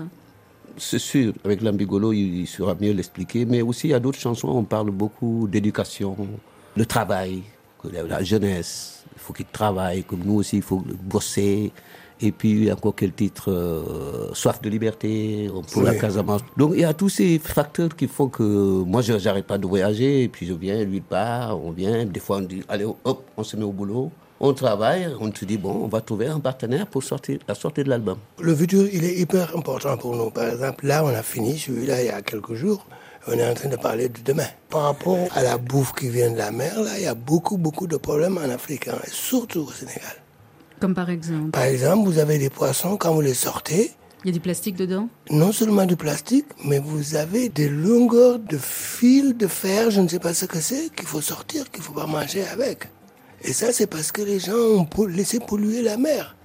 C'est 0.78 1.00
sûr, 1.00 1.34
avec 1.44 1.62
l'ambigolo, 1.62 2.14
il, 2.14 2.48
sera 2.48 2.76
mieux 2.80 2.92
l'expliquer. 2.92 3.46
Mais 3.46 3.62
aussi, 3.62 3.88
il 3.88 3.92
y 3.92 3.94
a 3.94 4.00
d'autres 4.00 4.20
chansons, 4.20 4.50
on 4.50 4.64
parle 4.64 4.92
beaucoup 4.92 5.48
d'éducation, 5.48 6.16
le 6.76 6.86
travail, 6.86 7.44
que 7.82 7.90
la, 7.90 8.04
la 8.04 8.24
jeunesse. 8.24 9.04
Il 9.16 9.20
faut 9.20 9.34
qu'ils 9.34 9.46
travaillent, 9.46 10.04
comme 10.04 10.22
nous 10.26 10.36
aussi, 10.36 10.58
il 10.58 10.64
faut 10.64 10.84
bosser. 11.04 11.72
Et 12.22 12.32
puis, 12.32 12.72
encore 12.72 12.96
quel 12.96 13.12
titre 13.12 13.52
euh, 13.52 14.34
Soif 14.34 14.62
de 14.62 14.70
liberté, 14.70 15.50
pour 15.72 15.84
la. 15.84 15.96
Casamance. 15.96 16.42
Donc, 16.58 16.72
il 16.74 16.80
y 16.80 16.86
a 16.86 16.94
tous 16.94 17.10
ces 17.10 17.38
facteurs 17.38 17.96
qui 17.96 18.08
font 18.08 18.30
que 18.30 18.44
moi, 18.44 19.02
je 19.02 19.14
n'arrête 19.14 19.46
pas 19.46 19.58
de 19.58 19.68
voyager. 19.68 20.24
Et 20.24 20.28
puis, 20.30 20.46
je 20.46 20.54
viens, 20.54 20.84
lui 20.84 20.98
il 20.98 21.04
part, 21.04 21.62
on 21.62 21.72
vient. 21.72 22.06
Des 22.06 22.20
fois, 22.20 22.38
on 22.38 22.42
dit, 22.42 22.64
allez, 22.70 22.86
hop, 22.86 23.26
on 23.36 23.44
se 23.44 23.58
met 23.58 23.64
au 23.64 23.72
boulot. 23.72 24.12
On 24.40 24.54
travaille, 24.54 25.08
on 25.22 25.34
se 25.34 25.46
dit, 25.46 25.58
bon, 25.58 25.82
on 25.84 25.88
va 25.88 26.02
trouver 26.02 26.28
un 26.28 26.40
partenaire 26.40 26.88
pour 26.88 27.04
sortir, 27.04 27.40
la 27.48 27.56
sortie 27.56 27.84
de 27.84 27.90
l'album. 27.90 28.18
Le 28.40 28.56
futur, 28.56 28.88
il 28.92 29.06
est 29.06 29.16
hyper 29.16 29.56
important 29.56 29.96
pour 29.98 30.16
nous. 30.16 30.32
Par 30.32 30.50
exemple, 30.50 30.86
là, 30.86 31.04
on 31.06 31.10
a 31.10 31.24
fini 31.24 31.58
celui-là 31.58 32.02
il 32.02 32.08
y 32.08 32.10
a 32.10 32.22
quelques 32.22 32.54
jours. 32.56 32.86
On 33.28 33.32
est 33.34 33.50
en 33.50 33.54
train 33.54 33.70
de 33.70 33.78
parler 33.78 34.10
de 34.10 34.20
demain. 34.26 34.48
Par 34.70 34.82
rapport 34.84 35.18
à 35.34 35.44
la 35.44 35.58
bouffe 35.58 35.94
qui 35.94 36.10
vient 36.10 36.30
de 36.32 36.38
la 36.38 36.52
mer, 36.52 36.78
là, 36.82 36.92
il 36.98 37.04
y 37.04 37.08
a 37.08 37.14
beaucoup, 37.16 37.58
beaucoup 37.58 37.88
de 37.88 37.96
problèmes 37.96 38.38
en 38.38 38.50
Afrique, 38.50 38.90
hein, 38.90 38.98
et 39.08 39.10
surtout 39.10 39.62
au 39.62 39.72
Sénégal. 39.72 40.16
Comme 40.82 40.94
par 40.94 41.10
exemple? 41.10 41.52
Par 41.52 41.64
exemple, 41.64 42.06
vous 42.10 42.20
avez 42.20 42.38
des 42.38 42.50
poissons, 42.50 42.98
quand 42.98 43.14
vous 43.14 43.22
les 43.22 43.34
sortez, 43.34 43.92
Il 44.26 44.28
y 44.28 44.30
a 44.32 44.34
du 44.34 44.42
plastique 44.42 44.76
dedans? 44.76 45.08
non 45.30 45.54
seulement 45.54 45.86
du 45.86 45.96
plastique, 45.96 46.48
mais 46.66 46.80
vous 46.80 47.16
avez 47.16 47.48
des 47.48 47.70
longueurs 47.70 48.40
de 48.40 48.58
fils 48.58 49.38
de 49.38 49.48
fer, 49.48 49.90
je 49.92 50.02
ne 50.02 50.10
sais 50.10 50.20
pas 50.20 50.34
ce 50.34 50.46
que 50.46 50.60
c'est, 50.60 50.94
qu'il 50.94 51.08
faut 51.08 51.22
sortir, 51.22 51.72
qu'il 51.72 51.82
faut 51.84 51.94
pas 51.94 52.08
manger 52.08 52.44
avec. 52.48 52.90
Et 53.44 53.54
ça, 53.54 53.72
c'est 53.74 53.88
parce 53.88 54.12
que 54.12 54.22
les 54.22 54.40
gens 54.40 54.54
ont 54.56 54.88
laissé 55.08 55.40
polluer 55.40 55.82
la 55.82 55.98
mer. 55.98 56.36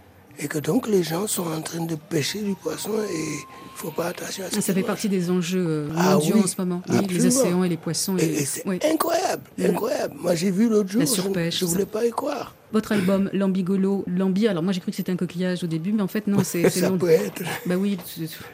Et 0.40 0.46
que 0.46 0.58
donc 0.58 0.86
les 0.86 1.02
gens 1.02 1.26
sont 1.26 1.46
en 1.50 1.60
train 1.62 1.84
de 1.84 1.96
pêcher 1.96 2.38
du 2.40 2.54
poisson 2.54 2.90
et 3.10 3.12
il 3.12 3.44
faut 3.74 3.90
pas 3.90 4.06
attention 4.06 4.44
à 4.44 4.50
ce 4.50 4.54
Ça 4.60 4.60
fait 4.62 4.74
qu'ils 4.74 4.84
partie 4.84 5.08
des 5.08 5.30
enjeux 5.30 5.66
euh, 5.66 5.88
Ah 5.96 6.14
mondiaux 6.14 6.36
oui, 6.36 6.42
en 6.44 6.46
ce 6.46 6.54
moment. 6.58 6.80
Oui, 6.88 7.06
les 7.10 7.26
océans 7.26 7.64
et 7.64 7.68
les 7.68 7.76
poissons. 7.76 8.12
mangent. 8.12 8.22
Et, 8.22 8.26
Et, 8.34 8.42
et 8.42 8.44
c'est 8.44 8.62
oui. 8.64 8.78
incroyable, 8.88 9.42
incroyable. 9.60 10.14
Moi, 10.20 10.36
j'ai 10.36 10.52
vu 10.52 10.68
l'autre 10.68 10.90
jour, 10.90 11.00
La 11.00 11.06
surpêche, 11.06 11.58
je 11.58 11.64
ne 11.64 11.68
ça. 11.68 11.72
voulais 11.74 11.86
pas 11.86 12.06
y 12.06 12.10
croire. 12.10 12.54
Votre 12.72 12.92
album, 12.92 13.28
L'Ambigolo, 13.32 14.04
Lambi, 14.06 14.46
alors 14.46 14.62
moi 14.62 14.72
j'ai 14.72 14.78
cru 14.80 14.92
que 14.92 14.96
c'était 14.96 15.10
un 15.10 15.16
coquillage 15.16 15.64
au 15.64 15.66
début, 15.66 15.90
mais 15.90 16.02
en 16.02 16.06
fait 16.06 16.28
non, 16.28 16.44
c'est 16.44 16.70
ça 16.70 16.88
peut 16.92 17.08
être 17.10 17.42
Bah 17.66 17.74
oui, 17.76 17.98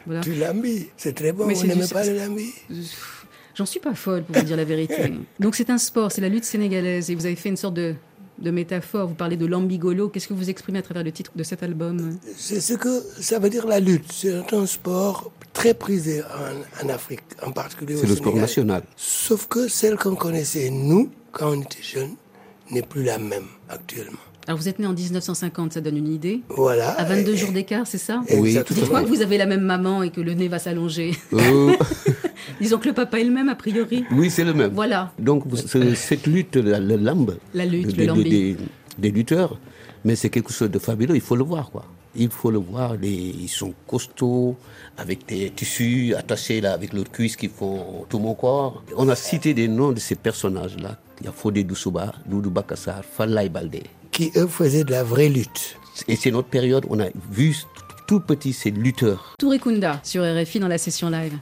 voilà. 0.07 0.21
du 0.21 0.33
lambi. 0.33 0.87
C'est 0.97 1.13
très 1.13 1.33
bon. 1.33 1.45
Mais 1.45 1.53
Vous 1.53 1.67
n'aimez 1.67 1.87
pas 1.87 2.03
le 2.03 2.17
lambi 2.17 2.51
J'en 3.53 3.65
suis 3.65 3.79
pas 3.79 3.93
folle 3.93 4.23
pour 4.23 4.35
vous 4.35 4.41
dire 4.45 4.57
la 4.57 4.65
vérité. 4.65 5.13
Donc 5.39 5.55
c'est 5.55 5.69
un 5.69 5.77
sport, 5.77 6.11
c'est 6.11 6.21
la 6.21 6.29
lutte 6.29 6.45
sénégalaise 6.45 7.11
et 7.11 7.15
vous 7.15 7.25
avez 7.25 7.35
fait 7.35 7.49
une 7.49 7.57
sorte 7.57 7.75
de, 7.75 7.93
de 8.39 8.51
métaphore. 8.51 9.07
Vous 9.07 9.13
parlez 9.15 9.37
de 9.37 9.45
l'ambigolo. 9.45 10.09
Qu'est-ce 10.09 10.27
que 10.27 10.33
vous 10.33 10.49
exprimez 10.49 10.79
à 10.79 10.81
travers 10.81 11.03
le 11.03 11.11
titre 11.11 11.31
de 11.35 11.43
cet 11.43 11.63
album? 11.63 12.17
C'est 12.37 12.61
ce 12.61 12.73
que 12.73 13.01
ça 13.19 13.39
veut 13.39 13.49
dire 13.49 13.65
la 13.67 13.79
lutte. 13.79 14.11
C'est 14.11 14.53
un 14.53 14.65
sport 14.65 15.31
très 15.53 15.73
prisé 15.73 16.21
en, 16.23 16.85
en 16.85 16.89
Afrique, 16.89 17.21
en 17.45 17.51
particulier 17.51 17.95
au 17.95 17.99
C'est 18.01 18.07
le 18.07 18.15
sport 18.15 18.35
national. 18.35 18.83
Sauf 18.97 19.47
que 19.47 19.67
celle 19.67 19.95
qu'on 19.97 20.15
connaissait, 20.15 20.69
nous, 20.69 21.09
quand 21.31 21.51
on 21.55 21.61
était 21.61 21.81
jeunes, 21.81 22.15
n'est 22.71 22.81
plus 22.81 23.03
la 23.03 23.17
même 23.17 23.45
actuellement. 23.69 24.17
Alors 24.47 24.59
vous 24.59 24.67
êtes 24.69 24.77
né 24.77 24.85
en 24.85 24.93
1950, 24.93 25.73
ça 25.73 25.81
donne 25.81 25.97
une 25.97 26.07
idée. 26.13 26.41
Voilà. 26.49 26.89
À 26.91 27.03
22 27.03 27.31
Et- 27.33 27.37
jours 27.37 27.51
d'écart, 27.51 27.87
c'est 27.87 27.97
ça? 27.97 28.21
Oui, 28.29 28.49
Exactement. 28.49 28.79
Dites-moi 28.81 29.01
que 29.01 29.07
vous 29.07 29.21
avez 29.23 29.37
la 29.39 29.47
même 29.47 29.61
maman 29.63 30.03
et 30.03 30.11
que 30.11 30.21
le 30.21 30.33
nez 30.35 30.47
va 30.47 30.59
s'allonger. 30.59 31.15
Euh, 31.33 31.71
Disons 32.61 32.77
que 32.77 32.87
le 32.87 32.93
papa 32.93 33.19
est 33.19 33.23
le 33.23 33.31
même 33.31 33.49
a 33.49 33.55
priori. 33.55 34.05
oui, 34.11 34.29
c'est 34.29 34.43
le 34.43 34.53
même. 34.53 34.71
Voilà. 34.73 35.11
Donc, 35.19 35.43
cette 35.95 36.27
lutte, 36.27 36.55
la- 36.55 36.79
le 36.79 36.95
lambe, 36.97 37.37
La 37.53 37.65
lutte, 37.65 37.87
des, 37.87 38.01
le 38.05 38.05
lambi. 38.07 38.29
des- 38.29 38.57
des 38.97 39.11
lutteurs, 39.11 39.57
mais 40.03 40.15
c'est 40.15 40.29
quelque 40.29 40.53
chose 40.53 40.69
de 40.71 40.79
fabuleux, 40.79 41.15
il 41.15 41.21
faut 41.21 41.35
le 41.35 41.43
voir, 41.43 41.69
quoi. 41.71 41.85
Il 42.17 42.29
faut 42.29 42.49
le 42.49 42.59
voir, 42.59 42.95
les- 42.95 43.09
ils 43.11 43.49
sont 43.49 43.73
costauds, 43.87 44.55
avec 44.97 45.25
des 45.27 45.49
tissus 45.49 46.13
attachés 46.15 46.61
là, 46.61 46.71
avec 46.73 46.93
leurs 46.93 47.11
cuisses 47.11 47.35
qui 47.35 47.49
font 47.49 48.05
tout 48.07 48.19
mon 48.19 48.33
corps. 48.35 48.83
On 48.95 49.09
a 49.09 49.15
cité 49.15 49.53
des 49.53 49.67
noms 49.67 49.91
de 49.91 49.99
ces 49.99 50.15
personnages-là. 50.15 50.97
Il 51.19 51.25
y 51.25 51.29
a 51.29 51.33
Fodé 51.33 51.63
Doussouba, 51.65 52.13
Doudou 52.25 52.49
Bakassar, 52.51 53.03
Falaï 53.03 53.49
Baldé. 53.49 53.83
Qui, 54.11 54.31
eux, 54.37 54.47
faisaient 54.47 54.85
de 54.85 54.91
la 54.91 55.03
vraie 55.03 55.27
lutte. 55.27 55.77
Et 56.07 56.15
c'est 56.15 56.31
notre 56.31 56.47
période, 56.47 56.85
on 56.89 56.99
a 57.01 57.07
vu 57.31 57.55
tout 58.07 58.19
petit 58.21 58.53
ces 58.53 58.71
lutteurs. 58.71 59.33
Touré 59.39 59.59
Kunda 59.59 59.99
sur 60.03 60.23
RFI 60.23 60.59
dans 60.59 60.67
la 60.69 60.77
session 60.77 61.09
live. 61.09 61.33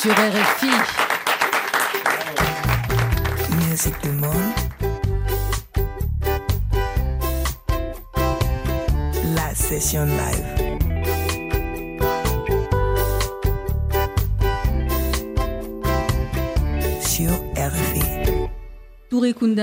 Sur 0.00 0.12
RFI. 0.12 0.70
Musique 3.68 4.00
du 4.04 4.10
monde. 4.10 4.52
La 9.34 9.54
session 9.56 10.04
live. 10.04 10.27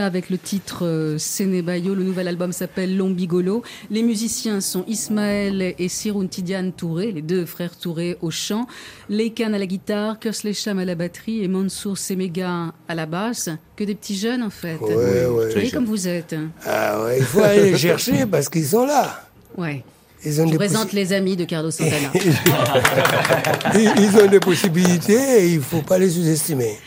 Avec 0.04 0.30
le 0.30 0.38
titre 0.38 0.86
euh, 0.86 1.18
Sénébayo. 1.18 1.96
Le 1.96 2.04
nouvel 2.04 2.28
album 2.28 2.52
s'appelle 2.52 2.98
Lombigolo. 2.98 3.64
Les 3.90 4.04
musiciens 4.04 4.60
sont 4.60 4.84
Ismaël 4.88 5.74
et 5.78 5.88
Siroun 5.88 6.28
Tidiane 6.28 6.74
Touré, 6.74 7.12
les 7.12 7.22
deux 7.22 7.46
frères 7.46 7.78
Touré 7.78 8.18
au 8.22 8.30
chant, 8.30 8.68
Leikan 9.10 9.54
à 9.54 9.58
la 9.58 9.66
guitare, 9.66 10.20
Kerslesham 10.20 10.80
à 10.80 10.86
la 10.86 10.96
batterie 10.96 11.44
et 11.44 11.48
Mansour 11.48 11.98
Semega 11.98 12.74
à 12.88 12.96
la 12.96 13.06
basse. 13.06 13.50
Que 13.76 13.84
des 13.84 13.96
petits 13.96 14.18
jeunes 14.18 14.44
en 14.44 14.50
fait. 14.50 14.78
Ouais, 14.82 14.96
ouais. 14.96 15.26
Vous 15.28 15.52
voyez 15.54 15.72
comme 15.72 15.86
vous 15.86 16.08
êtes. 16.08 16.36
Ah 16.66 17.04
ouais, 17.04 17.20
il 17.20 17.26
faut 17.26 17.42
aller 17.42 17.72
les 17.72 17.78
chercher 17.78 18.26
parce 18.26 18.50
qu'ils 18.50 18.66
sont 18.66 18.86
là. 18.86 19.22
Ouais. 19.58 19.84
Ils 20.26 20.42
ont, 20.42 20.46
Je 20.48 20.52
des 20.52 20.58
présente 20.58 20.90
possi- 20.90 20.96
les 20.96 21.14
amis 21.14 21.36
de 21.36 21.46
Carlos 21.46 21.70
Santana. 21.72 22.10
ils, 23.76 23.92
ils 23.98 24.18
ont 24.22 24.28
des 24.28 24.40
possibilités 24.40 25.14
et 25.44 25.48
il 25.50 25.58
ne 25.58 25.62
faut 25.62 25.82
pas 25.82 25.98
les 25.98 26.10
sous-estimer. 26.10 26.78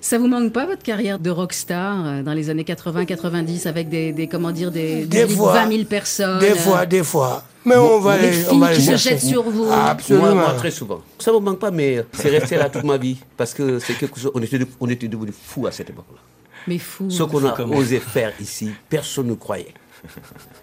Ça 0.00 0.18
vous 0.18 0.28
manque 0.28 0.52
pas 0.52 0.66
votre 0.66 0.82
carrière 0.82 1.18
de 1.18 1.30
rockstar 1.30 2.06
euh, 2.06 2.22
dans 2.22 2.32
les 2.32 2.50
années 2.50 2.62
80-90 2.64 3.66
avec 3.68 3.88
des, 3.88 4.12
des 4.12 4.26
comment 4.26 4.50
dire 4.52 4.70
des, 4.70 5.04
Des 5.04 5.26
des 5.26 5.28
fois. 5.28 5.52
20 5.64 5.70
000 5.72 5.84
personnes 5.84 6.38
Des 6.38 6.50
euh, 6.52 6.54
fois, 6.54 6.86
des 6.86 7.02
fois. 7.02 7.44
Mais 7.64 7.76
on 7.76 8.00
va 8.00 8.16
les, 8.16 8.46
on 8.46 8.50
filles 8.50 8.68
les 8.70 8.74
qui 8.76 8.82
se 8.82 8.96
jettent 8.96 9.20
sur 9.20 9.42
vous. 9.42 9.66
Absolument. 9.70 10.34
Moi, 10.34 10.34
moi, 10.34 10.54
très 10.54 10.70
souvent. 10.70 11.02
Ça 11.18 11.30
ne 11.32 11.36
me 11.36 11.40
manque 11.42 11.58
pas, 11.58 11.70
mais 11.70 12.02
c'est 12.12 12.30
resté 12.30 12.56
là 12.56 12.70
toute 12.70 12.84
ma 12.84 12.96
vie. 12.96 13.18
Parce 13.36 13.52
que 13.52 13.78
c'est 13.78 13.94
quelque 13.94 14.18
chose. 14.18 14.30
On 14.34 14.40
était, 14.40 14.60
on 14.80 14.88
était 14.88 15.08
devenus 15.08 15.34
fous 15.46 15.66
à 15.66 15.72
cette 15.72 15.90
époque-là. 15.90 16.18
Mais 16.66 16.78
fou. 16.78 17.10
Ce 17.10 17.22
qu'on 17.24 17.44
a 17.44 17.60
osé 17.76 17.98
faire 17.98 18.32
ici, 18.40 18.70
personne 18.88 19.26
ne 19.26 19.34
croyait. 19.34 19.74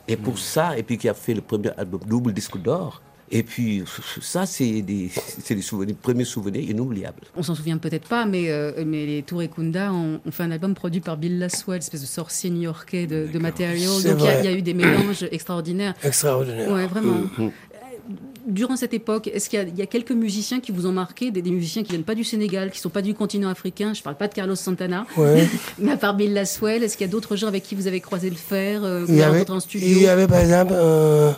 Et 0.07 0.17
pour 0.17 0.37
ça, 0.39 0.77
et 0.77 0.83
puis 0.83 0.97
qui 0.97 1.09
a 1.09 1.13
fait 1.13 1.33
le 1.33 1.41
premier 1.41 1.69
album 1.77 2.01
double 2.07 2.33
disque 2.33 2.57
d'or. 2.61 3.01
Et 3.31 3.41
puis 3.41 3.83
ça, 4.21 4.45
c'est 4.45 4.83
des, 4.83 5.09
c'est 5.39 5.55
des 5.55 5.63
souvenirs, 5.63 5.95
premiers 5.99 6.25
souvenirs 6.25 6.61
inoubliables. 6.69 7.21
On 7.35 7.41
s'en 7.41 7.55
souvient 7.55 7.79
peut-être 7.79 8.07
pas, 8.07 8.25
mais, 8.27 8.51
euh, 8.51 8.83
mais 8.85 9.07
les 9.07 9.23
Tour 9.23 9.41
et 9.41 9.47
Kunda 9.47 9.91
ont, 9.91 10.21
ont 10.23 10.31
fait 10.31 10.43
un 10.43 10.51
album 10.51 10.75
produit 10.75 11.01
par 11.01 11.17
Bill 11.17 11.39
Laswell, 11.39 11.79
espèce 11.79 12.01
de 12.01 12.05
sorcier 12.05 12.51
new-yorkais 12.51 13.07
de, 13.07 13.27
de 13.33 13.39
Material. 13.39 13.79
C'est 13.99 14.11
Donc 14.13 14.19
il 14.19 14.25
y, 14.25 14.47
a- 14.47 14.51
y 14.51 14.57
eu 14.59 14.61
des 14.61 14.75
mélanges 14.75 15.25
extraordinaires. 15.31 15.95
Extraordinaire. 16.03 16.71
Ouais, 16.71 16.85
vraiment. 16.85 17.21
Euh, 17.39 17.49
Durant 18.47 18.75
cette 18.75 18.93
époque, 18.93 19.27
est-ce 19.33 19.49
qu'il 19.49 19.57
y, 19.59 19.61
a- 19.63 19.65
il 19.65 19.75
y 19.75 19.81
a 19.81 19.87
quelques 19.87 20.11
musiciens 20.11 20.59
qui 20.59 20.71
vous 20.71 20.85
ont 20.85 20.91
marqué, 20.91 21.31
des, 21.31 21.41
des 21.41 21.49
musiciens 21.49 21.81
qui 21.83 21.89
viennent 21.89 22.03
pas 22.03 22.13
du 22.13 22.23
Sénégal, 22.23 22.69
qui 22.69 22.79
sont 22.79 22.89
pas 22.91 23.01
du 23.01 23.15
continent 23.15 23.49
africain 23.49 23.93
Je 23.95 24.03
parle 24.03 24.17
pas 24.17 24.27
de 24.27 24.33
Carlos 24.35 24.55
Santana, 24.55 25.07
Ouais. 25.17 25.47
mais 25.79 25.93
à 25.93 25.97
part 25.97 26.15
Bill 26.15 26.31
Laswell, 26.33 26.83
est-ce 26.83 26.95
qu'il 26.97 27.07
y 27.07 27.09
a 27.09 27.11
d'autres 27.11 27.35
gens 27.35 27.47
avec 27.47 27.63
qui 27.63 27.73
vous 27.73 27.87
avez 27.87 28.01
croisé 28.01 28.29
le 28.29 28.35
fer, 28.35 28.83
euh, 28.83 29.05
Il 29.09 29.15
y, 29.15 29.23
avait, 29.23 29.49
en 29.49 29.59
studio 29.59 29.87
il 29.87 30.01
y 30.01 30.07
avait 30.07 30.27
par 30.27 30.39
exemple 30.39 30.73
un 30.73 31.35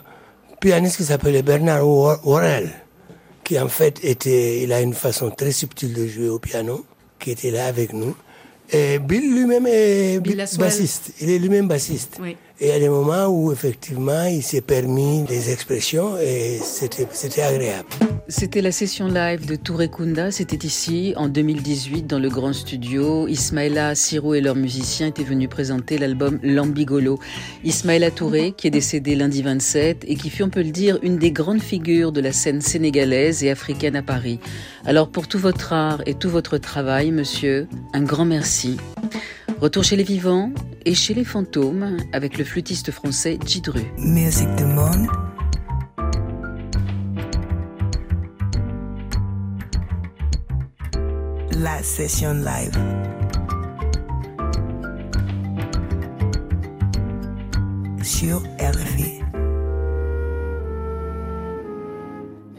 pianiste 0.59 0.97
qui 0.97 1.03
s'appelait 1.05 1.41
Bernard 1.43 1.83
Wor- 1.87 2.19
Worrell, 2.25 2.69
qui 3.45 3.57
en 3.57 3.69
fait 3.69 4.03
était, 4.03 4.61
il 4.63 4.73
a 4.73 4.81
une 4.81 4.93
façon 4.93 5.29
très 5.31 5.53
subtile 5.53 5.93
de 5.93 6.05
jouer 6.07 6.27
au 6.27 6.39
piano, 6.39 6.85
qui 7.19 7.31
était 7.31 7.51
là 7.51 7.67
avec 7.67 7.93
nous. 7.93 8.13
Et 8.69 8.99
Bill 8.99 9.33
lui-même 9.33 9.65
est 9.65 10.19
Bill 10.19 10.43
bassiste. 10.59 11.13
Il 11.21 11.29
est 11.29 11.39
lui-même 11.39 11.69
bassiste. 11.69 12.17
Oui. 12.21 12.35
Et 12.59 12.69
il 12.69 12.69
y 12.69 12.71
a 12.71 12.79
des 12.79 12.89
moments 12.89 13.27
où 13.27 13.51
effectivement 13.51 14.25
il 14.25 14.41
s'est 14.41 14.61
permis 14.61 15.23
des 15.23 15.51
expressions 15.51 16.17
et 16.17 16.57
c'était 16.63 17.43
agréable. 17.43 17.87
C'était 18.29 18.61
la 18.61 18.71
session 18.71 19.07
live 19.07 19.45
de 19.45 19.55
Touré 19.55 19.89
Kunda. 19.89 20.31
C'était 20.31 20.65
ici, 20.65 21.13
en 21.17 21.27
2018, 21.27 22.07
dans 22.07 22.17
le 22.17 22.29
grand 22.29 22.53
studio. 22.53 23.27
Ismaïla 23.27 23.93
Siro 23.93 24.33
et 24.33 24.41
leurs 24.41 24.55
musiciens 24.55 25.07
étaient 25.07 25.23
venus 25.23 25.49
présenter 25.49 25.99
l'album 25.99 26.39
Lambigolo. 26.41 27.19
Ismaïla 27.63 28.09
Touré, 28.09 28.53
qui 28.57 28.67
est 28.67 28.71
décédé 28.71 29.15
lundi 29.15 29.43
27 29.43 30.03
et 30.07 30.15
qui 30.15 30.31
fut, 30.31 30.41
on 30.41 30.49
peut 30.49 30.63
le 30.63 30.71
dire, 30.71 30.97
une 31.03 31.17
des 31.17 31.31
grandes 31.31 31.61
figures 31.61 32.11
de 32.11 32.21
la 32.21 32.33
scène 32.33 32.59
sénégalaise 32.61 33.43
et 33.43 33.51
africaine 33.51 33.95
à 33.95 34.01
Paris. 34.01 34.39
Alors, 34.85 35.09
pour 35.09 35.27
tout 35.27 35.39
votre 35.39 35.73
art 35.73 36.01
et 36.07 36.15
tout 36.15 36.29
votre 36.29 36.57
travail, 36.57 37.11
monsieur, 37.11 37.67
un 37.93 38.01
grand 38.01 38.25
merci. 38.25 38.77
Retour 39.59 39.83
chez 39.83 39.95
les 39.95 40.03
vivants 40.03 40.51
et 40.85 40.93
chez 40.93 41.15
les 41.15 41.23
fantômes 41.23 41.97
avec 42.13 42.37
le 42.37 42.43
flûtiste 42.43 42.91
français 42.91 43.39
du 44.55 44.65
monde. 44.65 45.07
La 51.59 51.81
session 51.81 52.33
live. 52.33 52.77
Sur 58.03 58.43
RFI. 58.59 59.16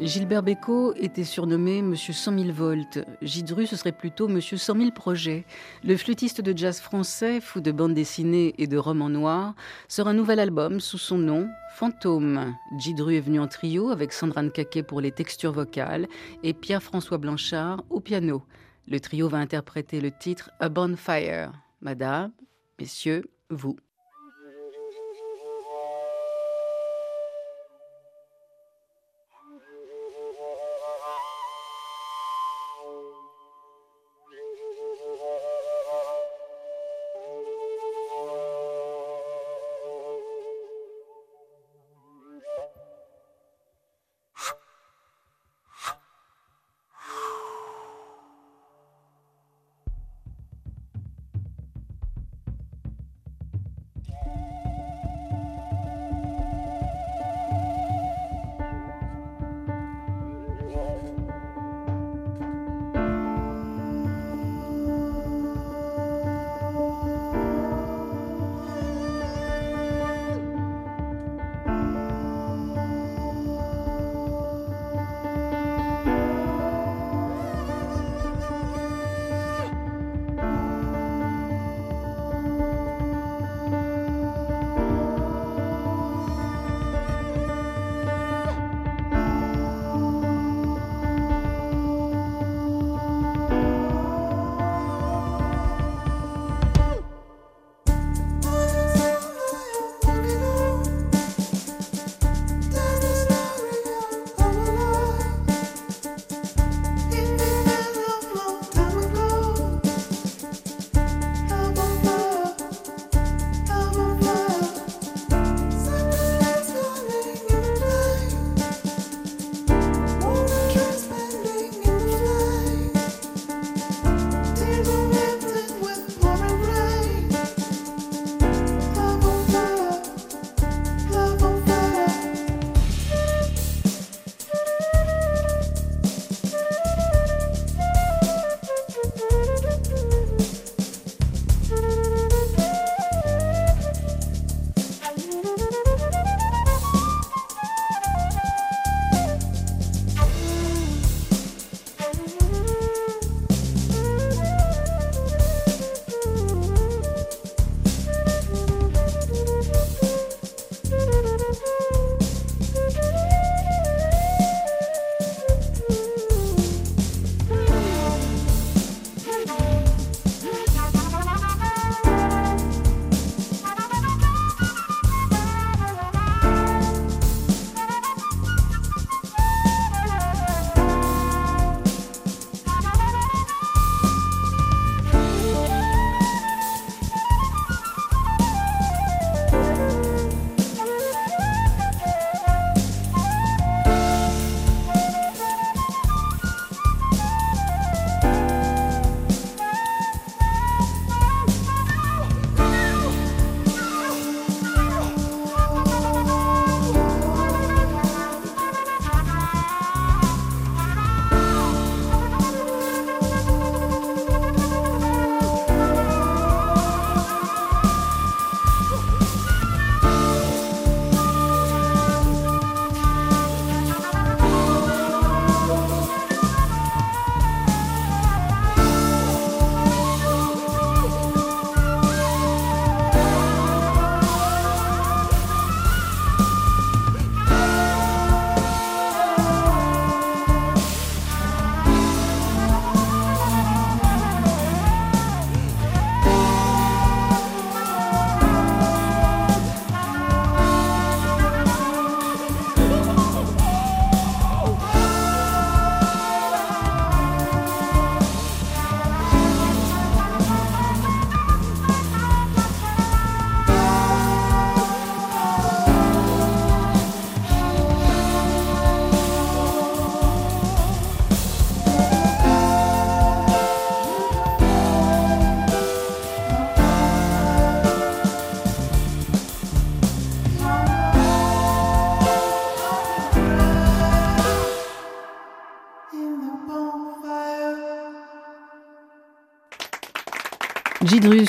Gilbert 0.00 0.44
Bécaud 0.44 0.94
était 0.94 1.24
surnommé 1.24 1.82
Monsieur 1.82 2.12
100 2.12 2.38
000 2.38 2.52
volts. 2.52 3.00
Gidru, 3.20 3.66
ce 3.66 3.74
serait 3.74 3.90
plutôt 3.90 4.28
Monsieur 4.28 4.56
100 4.56 4.76
000 4.76 4.90
projets. 4.92 5.44
Le 5.82 5.96
flûtiste 5.96 6.40
de 6.40 6.56
jazz 6.56 6.78
français, 6.78 7.40
fou 7.40 7.60
de 7.60 7.72
bande 7.72 7.94
dessinée 7.94 8.54
et 8.58 8.68
de 8.68 8.78
romans 8.78 9.08
noirs, 9.08 9.54
sort 9.88 10.06
un 10.06 10.14
nouvel 10.14 10.38
album 10.38 10.78
sous 10.78 10.98
son 10.98 11.18
nom, 11.18 11.48
Fantôme. 11.74 12.54
Gidru 12.78 13.16
est 13.16 13.20
venu 13.20 13.40
en 13.40 13.48
trio 13.48 13.90
avec 13.90 14.12
Sandra 14.12 14.42
Nkake 14.44 14.82
pour 14.86 15.00
les 15.00 15.10
textures 15.10 15.52
vocales 15.52 16.06
et 16.44 16.54
Pierre-François 16.54 17.18
Blanchard 17.18 17.82
au 17.90 17.98
piano. 17.98 18.44
Le 18.86 19.00
trio 19.00 19.28
va 19.28 19.38
interpréter 19.38 20.00
le 20.00 20.12
titre 20.12 20.52
A 20.60 20.68
Bonfire. 20.68 21.50
Madame, 21.80 22.30
messieurs, 22.78 23.24
vous. 23.50 23.76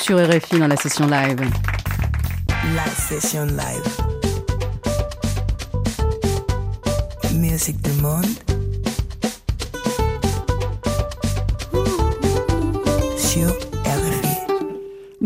Sur 0.00 0.18
RFI 0.18 0.58
dans 0.58 0.66
la 0.66 0.76
session 0.76 1.06
live. 1.06 1.40
La 2.74 2.86
session 2.86 3.44
live. 3.44 3.96
Musique 7.34 7.80
du 7.82 7.92
monde. 8.00 8.49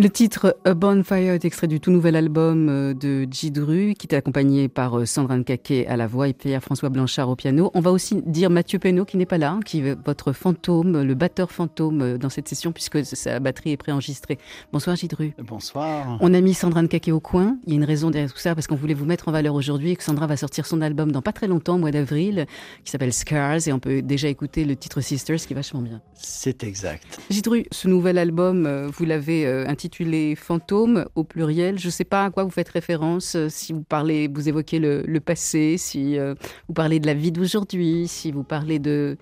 Le 0.04 0.10
titre 0.10 0.58
A 0.66 0.74
Bonfire 0.74 1.32
est 1.32 1.46
extrait 1.46 1.66
du 1.66 1.80
tout 1.80 1.90
nouvel 1.90 2.14
album 2.14 2.68
euh, 2.68 2.92
de 2.92 3.26
Gidru, 3.30 3.94
qui 3.98 4.06
est 4.06 4.14
accompagné 4.14 4.68
par 4.68 4.98
euh, 4.98 5.06
Sandra 5.06 5.38
Nkake 5.38 5.86
à 5.88 5.96
la 5.96 6.06
voix 6.06 6.28
et 6.28 6.34
Pierre-François 6.34 6.90
Blanchard 6.90 7.30
au 7.30 7.36
piano. 7.36 7.70
On 7.72 7.80
va 7.80 7.90
aussi 7.90 8.20
dire 8.26 8.50
Mathieu 8.50 8.78
Penaud 8.78 9.06
qui 9.06 9.16
n'est 9.16 9.24
pas 9.24 9.38
là, 9.38 9.58
qui 9.64 9.78
est 9.78 9.96
votre 10.04 10.34
fantôme, 10.34 11.00
le 11.00 11.14
batteur 11.14 11.50
fantôme 11.50 12.02
euh, 12.02 12.18
dans 12.18 12.28
cette 12.28 12.48
session, 12.48 12.70
puisque 12.70 13.02
sa 13.02 13.40
batterie 13.40 13.70
est 13.70 13.78
préenregistrée. 13.78 14.36
Bonsoir 14.74 14.94
Gidru. 14.94 15.32
Bonsoir. 15.38 16.18
On 16.20 16.34
a 16.34 16.40
mis 16.42 16.52
Sandra 16.52 16.82
Nkake 16.82 17.08
au 17.08 17.20
coin. 17.20 17.56
Il 17.64 17.72
y 17.72 17.72
a 17.72 17.76
une 17.76 17.84
raison 17.84 18.10
derrière 18.10 18.30
tout 18.30 18.38
ça, 18.38 18.54
parce 18.54 18.66
qu'on 18.66 18.76
voulait 18.76 18.92
vous 18.92 19.06
mettre 19.06 19.28
en 19.28 19.32
valeur 19.32 19.54
aujourd'hui 19.54 19.92
et 19.92 19.96
que 19.96 20.04
Sandra 20.04 20.26
va 20.26 20.36
sortir 20.36 20.66
son 20.66 20.82
album 20.82 21.12
dans 21.12 21.22
pas 21.22 21.32
très 21.32 21.46
longtemps, 21.46 21.76
au 21.76 21.78
mois 21.78 21.92
d'avril, 21.92 22.44
qui 22.84 22.90
s'appelle 22.90 23.14
Scars, 23.14 23.66
et 23.66 23.72
on 23.72 23.78
peut 23.78 24.02
déjà 24.02 24.28
écouter 24.28 24.66
le 24.66 24.76
titre 24.76 25.00
Sisters, 25.00 25.38
qui 25.38 25.54
est 25.54 25.56
vachement 25.56 25.80
bien. 25.80 26.02
C'est 26.12 26.62
exact. 26.62 27.18
Gidru, 27.30 27.64
ce 27.72 27.88
nouvel 27.88 28.18
album, 28.18 28.90
vous 28.92 29.06
l'avez 29.06 29.46
euh, 29.46 29.64
intitulé 29.94 30.34
Fantômes 30.34 31.06
au 31.14 31.22
pluriel. 31.24 31.78
Je 31.78 31.86
ne 31.86 31.90
sais 31.90 32.04
pas 32.04 32.24
à 32.24 32.30
quoi 32.30 32.42
vous 32.44 32.50
faites 32.50 32.68
référence, 32.68 33.36
euh, 33.36 33.48
si 33.48 33.72
vous 33.72 33.82
parlez, 33.82 34.28
vous 34.28 34.48
évoquez 34.48 34.78
le, 34.80 35.18
passé, 35.20 35.76
si 35.78 36.18
euh, 36.18 36.34
vous 36.68 36.74
parlez 36.74 36.98
de 36.98 37.06
la 37.06 37.14
vie 37.14 37.30
d'aujourd'hui, 37.30 38.08
si 38.08 38.32
vous 38.32 38.42
parlez 38.42 38.78
de, 38.80 39.16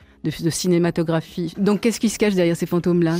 cinématographie. 0.50 1.52
Donc 1.58 1.80
qu'est-ce 1.80 2.00
qui 2.00 2.08
se 2.08 2.18
cache 2.18 2.35
derrière 2.35 2.56
ces 2.56 2.66
fantômes-là? 2.66 3.16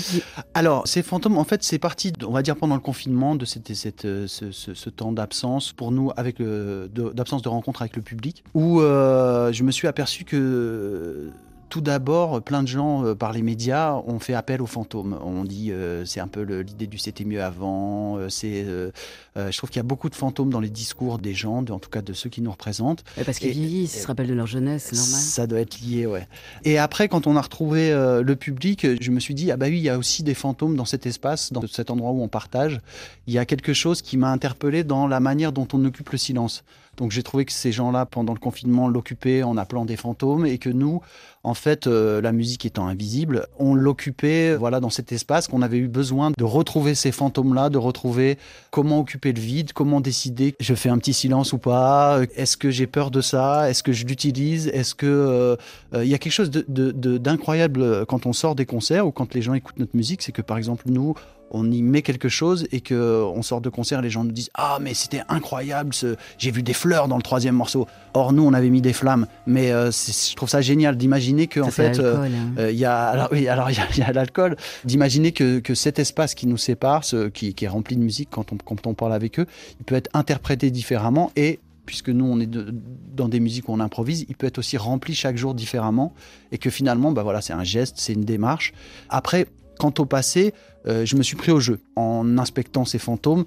Alors, 0.55 0.87
ces 0.87 1.03
fantômes, 1.03 1.37
en 1.37 1.45
fait, 1.45 1.63
c'est 1.63 1.79
parti, 1.79 2.13
on 2.27 2.33
va 2.33 2.43
dire, 2.43 2.57
pendant 2.57 2.75
le 2.75 2.81
confinement, 2.81 3.35
de 3.35 3.45
cette, 3.45 3.75
cette, 3.75 4.05
euh, 4.07 4.27
ce, 4.27 4.91
temps 4.91 5.13
d'absence 5.13 5.73
pour 5.73 5.93
nous, 5.93 6.11
avec 6.17 6.41
d'absence 6.41 7.43
de 7.43 7.49
rencontre 7.49 7.83
avec 7.83 7.97
le 7.97 8.03
public, 8.03 8.45
où 8.55 8.81
je 8.81 9.63
me 9.63 9.71
suis 9.71 9.89
aperçu 9.89 10.25
que 10.25 11.31
tout 11.73 11.81
d'abord, 11.81 12.43
plein 12.43 12.63
de 12.63 12.69
gens 12.69 13.03
euh, 13.03 13.15
par 13.15 13.33
les 13.33 13.41
médias 13.41 13.95
ont 14.07 14.19
fait 14.19 14.35
appel 14.35 14.61
aux 14.61 14.67
fantômes. 14.67 15.19
On 15.25 15.43
dit 15.43 15.71
euh, 15.73 16.05
c'est 16.05 16.21
un 16.21 16.29
peu 16.29 16.43
l'idée 16.43 16.87
du 16.87 16.99
c'était 16.99 17.25
mieux 17.25 17.43
avant. 17.43 18.19
euh, 18.19 18.29
c'est, 18.29 18.63
euh, 18.67 18.91
euh, 19.39 19.51
je 19.51 19.57
trouve 19.57 19.71
qu'il 19.71 19.79
y 19.79 19.81
a 19.81 19.83
beaucoup 19.83 20.11
de 20.11 20.15
fantômes 20.15 20.51
dans 20.51 20.61
les 20.61 20.69
discours 20.69 21.19
des 21.19 21.33
gens, 21.33 21.63
de- 21.63 21.73
en 21.73 21.79
tout 21.79 21.89
cas 21.89 22.03
de 22.03 22.13
ceux 22.13 22.29
qui 22.29 22.43
nous 22.43 22.51
représentent. 22.51 23.05
Euh, 23.17 23.23
Parce 23.25 23.39
qu'ils 23.39 23.53
vieillissent, 23.53 23.97
ils 23.97 24.01
se 24.01 24.07
rappellent 24.07 24.29
de 24.29 24.35
leur 24.35 24.47
jeunesse, 24.47 24.89
c'est 24.91 24.97
normal. 24.97 25.21
Ça 25.23 25.47
doit 25.47 25.61
être 25.61 25.81
lié, 25.81 26.05
ouais. 26.05 26.29
Et 26.65 26.77
après, 26.77 27.09
quand 27.09 27.27
on 27.27 27.37
a 27.37 27.41
retrouvé 27.41 27.91
euh, 27.91 28.23
le 28.23 28.37
public, 28.37 28.87
je 29.01 29.11
me 29.11 29.19
suis 29.19 29.33
dit, 29.35 29.51
ah 29.51 29.57
bah 29.57 29.67
oui, 29.71 29.79
il 29.79 29.83
y 29.83 29.89
a 29.89 29.97
aussi 29.97 30.23
des 30.23 30.35
fantômes 30.35 30.77
dans 30.77 30.85
cet 30.85 31.07
espace, 31.07 31.55
dans 31.55 31.63
cet 31.67 31.91
endroit 31.91 32.11
où 32.11 32.23
on 32.23 32.29
partage. 32.29 32.81
Il 33.27 33.33
y 33.33 33.39
a 33.39 33.47
quelque 33.47 33.73
chose 33.73 34.03
qui 34.03 34.19
m'a 34.19 34.31
interpellé 34.31 34.85
dans 34.85 35.07
la 35.07 35.21
manière 35.21 35.53
dont 35.53 35.67
on 35.73 35.83
occupe 35.87 36.11
le 36.11 36.19
silence. 36.19 36.65
Donc 36.99 37.11
j'ai 37.11 37.23
trouvé 37.23 37.47
que 37.47 37.53
ces 37.53 37.73
gens-là, 37.73 38.05
pendant 38.05 38.35
le 38.35 38.39
confinement, 38.39 38.87
l'occupaient 38.87 39.43
en 39.43 39.57
appelant 39.57 39.87
des 39.87 39.97
fantômes 39.97 40.45
et 40.45 40.59
que 40.59 40.69
nous, 40.69 41.01
en 41.43 41.55
fait, 41.55 41.87
euh, 41.87 42.21
la 42.21 42.33
musique 42.33 42.67
étant 42.67 42.87
invisible, 42.87 43.47
on 43.59 43.75
l'occupait 43.75 44.55
voilà, 44.55 44.79
dans 44.79 44.91
cet 44.91 45.11
espace 45.11 45.49
qu'on 45.49 45.63
avait 45.63 45.79
eu 45.79 45.89
besoin 45.89 46.31
de 46.37 46.45
retrouver 46.45 46.95
ces 46.95 47.11
fantômes-là, 47.11 47.71
de 47.71 47.79
retrouver 47.79 48.37
comment 48.71 49.01
occuper 49.01 49.33
le 49.33 49.41
vide, 49.41 49.73
comment 49.73 50.01
décider, 50.03 50.55
je 50.61 50.75
fais 50.75 50.91
un 50.91 50.99
petit 50.99 51.15
silence 51.15 51.55
ou 51.55 51.59
pas, 51.59 52.21
est-ce 52.37 52.59
que 52.59 52.71
j'ai 52.71 52.87
peur 52.87 53.11
de 53.11 53.23
ça, 53.23 53.71
est-ce 53.71 53.83
que 53.83 53.93
je 53.93 54.05
l'utilise, 54.05 54.69
est-ce 54.69 54.95
que... 54.95 55.07
euh, 55.07 55.57
euh, 55.95 56.05
Il 56.05 56.11
y 56.11 56.15
a 56.15 56.19
quelque 56.19 56.33
chose 56.33 56.51
d'incroyable 56.51 58.05
quand 58.07 58.27
on 58.27 58.33
sort 58.33 58.55
des 58.55 58.67
concerts 58.67 59.07
ou 59.07 59.13
quand 59.13 59.35
les 59.35 59.43
gens 59.43 59.55
écoutent 59.55 59.79
notre 59.79 59.97
musique, 59.97 60.23
c'est 60.23 60.33
que 60.33 60.43
par 60.43 60.59
exemple, 60.59 60.85
nous, 60.87 61.15
on 61.55 61.71
y 61.71 61.83
met 61.83 62.03
quelque 62.03 62.29
chose 62.29 62.67
et 62.73 62.81
que 62.81 63.23
on 63.23 63.43
sort 63.43 63.61
de 63.61 63.69
concert, 63.69 64.01
les 64.03 64.11
gens 64.11 64.25
nous 64.25 64.33
disent 64.33 64.51
ah 64.55 64.79
mais 64.81 64.95
c'était 64.95 65.23
incroyable, 65.29 65.95
ce... 65.95 66.17
j'ai 66.39 66.51
vu 66.51 66.63
des 66.63 66.73
fleurs 66.73 67.07
dans 67.09 67.17
le 67.17 67.23
troisième 67.23 67.55
morceau. 67.55 67.87
Or 68.15 68.33
nous 68.33 68.43
on 68.45 68.53
avait 68.53 68.71
mis 68.71 68.81
des 68.83 68.93
flammes, 68.93 69.27
mais 69.47 69.71
euh, 69.71 69.91
je 69.91 70.35
trouve 70.35 70.49
ça 70.49 70.61
génial 70.61 70.97
d'imaginer 70.97 71.47
que 71.47 71.61
Ça, 71.61 71.67
en 71.67 71.71
fait 71.71 71.99
euh, 71.99 72.17
hein. 72.25 72.31
euh, 72.59 72.71
il 72.73 72.79
y 72.79 72.85
a 72.85 73.07
alors 73.07 73.29
oui 73.33 73.47
alors 73.49 73.71
il 73.71 73.77
y 73.77 73.81
a, 73.81 73.87
il 73.93 73.99
y 73.99 74.03
a 74.03 74.13
l'alcool, 74.13 74.57
d'imaginer 74.85 75.33
que, 75.33 75.61
que 75.61 75.75
cet 75.75 75.99
espace 75.99 76.35
qui 76.35 76.47
nous 76.47 76.57
sépare, 76.59 77.05
ce, 77.05 77.29
qui, 77.29 77.55
qui 77.55 77.65
est 77.65 77.69
rempli 77.69 77.97
de 77.97 78.03
musique 78.03 78.29
quand 78.31 78.53
on 78.53 78.57
quand 78.57 78.87
on 78.87 78.95
parle 78.95 79.13
avec 79.13 79.39
eux, 79.39 79.47
il 79.79 79.85
peut 79.85 79.95
être 79.95 80.11
interprété 80.15 80.71
différemment 80.71 81.33
et 81.37 81.61
puisque 81.85 82.11
nous 82.11 82.25
on 82.25 82.39
est 82.39 82.47
de- 82.47 82.73
dans 83.17 83.29
des 83.29 83.41
musiques 83.41 83.69
où 83.69 83.73
on 83.73 83.81
improvise, 83.81 84.25
il 84.29 84.37
peut 84.37 84.47
être 84.47 84.59
aussi 84.59 84.77
rempli 84.77 85.15
chaque 85.15 85.37
jour 85.37 85.53
différemment 85.53 86.15
et 86.53 86.59
que 86.59 86.71
finalement 86.71 87.13
bah 87.13 87.23
voilà 87.23 87.41
c'est 87.41 87.53
un 87.53 87.65
geste, 87.65 87.97
c'est 87.99 88.13
une 88.13 88.25
démarche. 88.25 88.73
Après 89.09 89.47
quant 89.83 89.93
au 89.99 90.05
passé, 90.07 90.55
euh, 90.87 91.05
je 91.05 91.17
me 91.17 91.25
suis 91.25 91.35
pris 91.35 91.51
au 91.51 91.59
jeu 91.59 91.81
en 91.97 92.39
inspectant 92.39 92.85
ces 92.85 93.01
fantômes. 93.01 93.45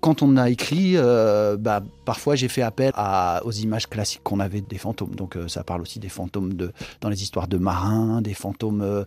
Quand 0.00 0.20
on 0.20 0.36
a 0.36 0.50
écrit, 0.50 0.96
euh, 0.96 1.56
bah, 1.56 1.80
parfois 2.04 2.34
j'ai 2.34 2.48
fait 2.48 2.62
appel 2.62 2.90
à, 2.96 3.40
aux 3.44 3.52
images 3.52 3.88
classiques 3.88 4.22
qu'on 4.24 4.40
avait 4.40 4.62
des 4.62 4.78
fantômes. 4.78 5.14
Donc 5.14 5.36
euh, 5.36 5.46
ça 5.46 5.62
parle 5.62 5.82
aussi 5.82 6.00
des 6.00 6.08
fantômes 6.08 6.54
de, 6.54 6.72
dans 7.00 7.08
les 7.08 7.22
histoires 7.22 7.46
de 7.46 7.56
marins, 7.56 8.20
des 8.20 8.34
fantômes. 8.34 9.04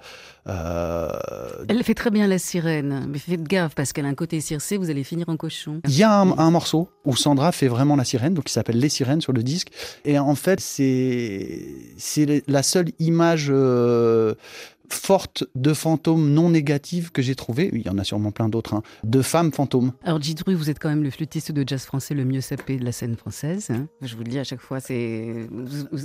Elle 0.47 1.83
fait 1.83 1.95
très 1.95 2.11
bien 2.11 2.27
la 2.27 2.39
sirène, 2.39 3.07
mais 3.09 3.19
faites 3.19 3.43
gaffe 3.43 3.75
parce 3.75 3.91
qu'elle 3.91 4.05
a 4.05 4.09
un 4.09 4.15
côté 4.15 4.39
circé, 4.39 4.77
vous 4.77 4.89
allez 4.89 5.03
finir 5.03 5.27
en 5.27 5.35
cochon. 5.35 5.81
Il 5.85 5.97
y 5.97 6.03
a 6.03 6.17
un, 6.17 6.37
un 6.37 6.49
morceau 6.49 6.87
où 7.03 7.13
Sandra 7.17 7.51
fait 7.51 7.67
vraiment 7.67 7.97
la 7.97 8.05
sirène, 8.05 8.33
donc 8.33 8.49
il 8.49 8.53
s'appelle 8.53 8.79
Les 8.79 8.89
Sirènes 8.89 9.21
sur 9.21 9.33
le 9.33 9.43
disque. 9.43 9.69
Et 10.05 10.17
en 10.17 10.35
fait, 10.35 10.61
c'est 10.61 12.43
la 12.47 12.63
seule 12.63 12.87
image 12.99 13.51
forte 14.91 15.43
de 15.56 15.73
fantômes 15.73 16.30
non 16.32 16.49
négatives 16.49 17.12
que 17.12 17.21
j'ai 17.21 17.36
trouvée. 17.36 17.69
Il 17.73 17.82
y 17.86 17.89
en 17.89 17.97
a 17.97 18.04
sûrement 18.04 18.32
plein 18.32 18.49
d'autres, 18.49 18.73
hein, 18.73 18.84
de 19.04 19.21
femmes 19.21 19.52
fantômes. 19.52 19.91
Alors 20.04 20.21
Gidru, 20.21 20.54
vous 20.56 20.69
êtes 20.69 20.80
quand 20.80 20.89
même 20.89 21.04
le 21.04 21.10
flûtiste 21.10 21.52
de 21.52 21.63
jazz 21.67 21.84
français 21.86 22.13
le 22.13 22.25
mieux 22.25 22.41
sapé 22.41 22.78
de 22.78 22.86
la 22.86 22.91
scène 22.91 23.15
française. 23.15 23.69
hein. 23.71 23.88
Je 24.02 24.15
vous 24.15 24.23
le 24.23 24.30
dis 24.30 24.39
à 24.39 24.43
chaque 24.43 24.62
fois, 24.62 24.80
c'est 24.80 25.47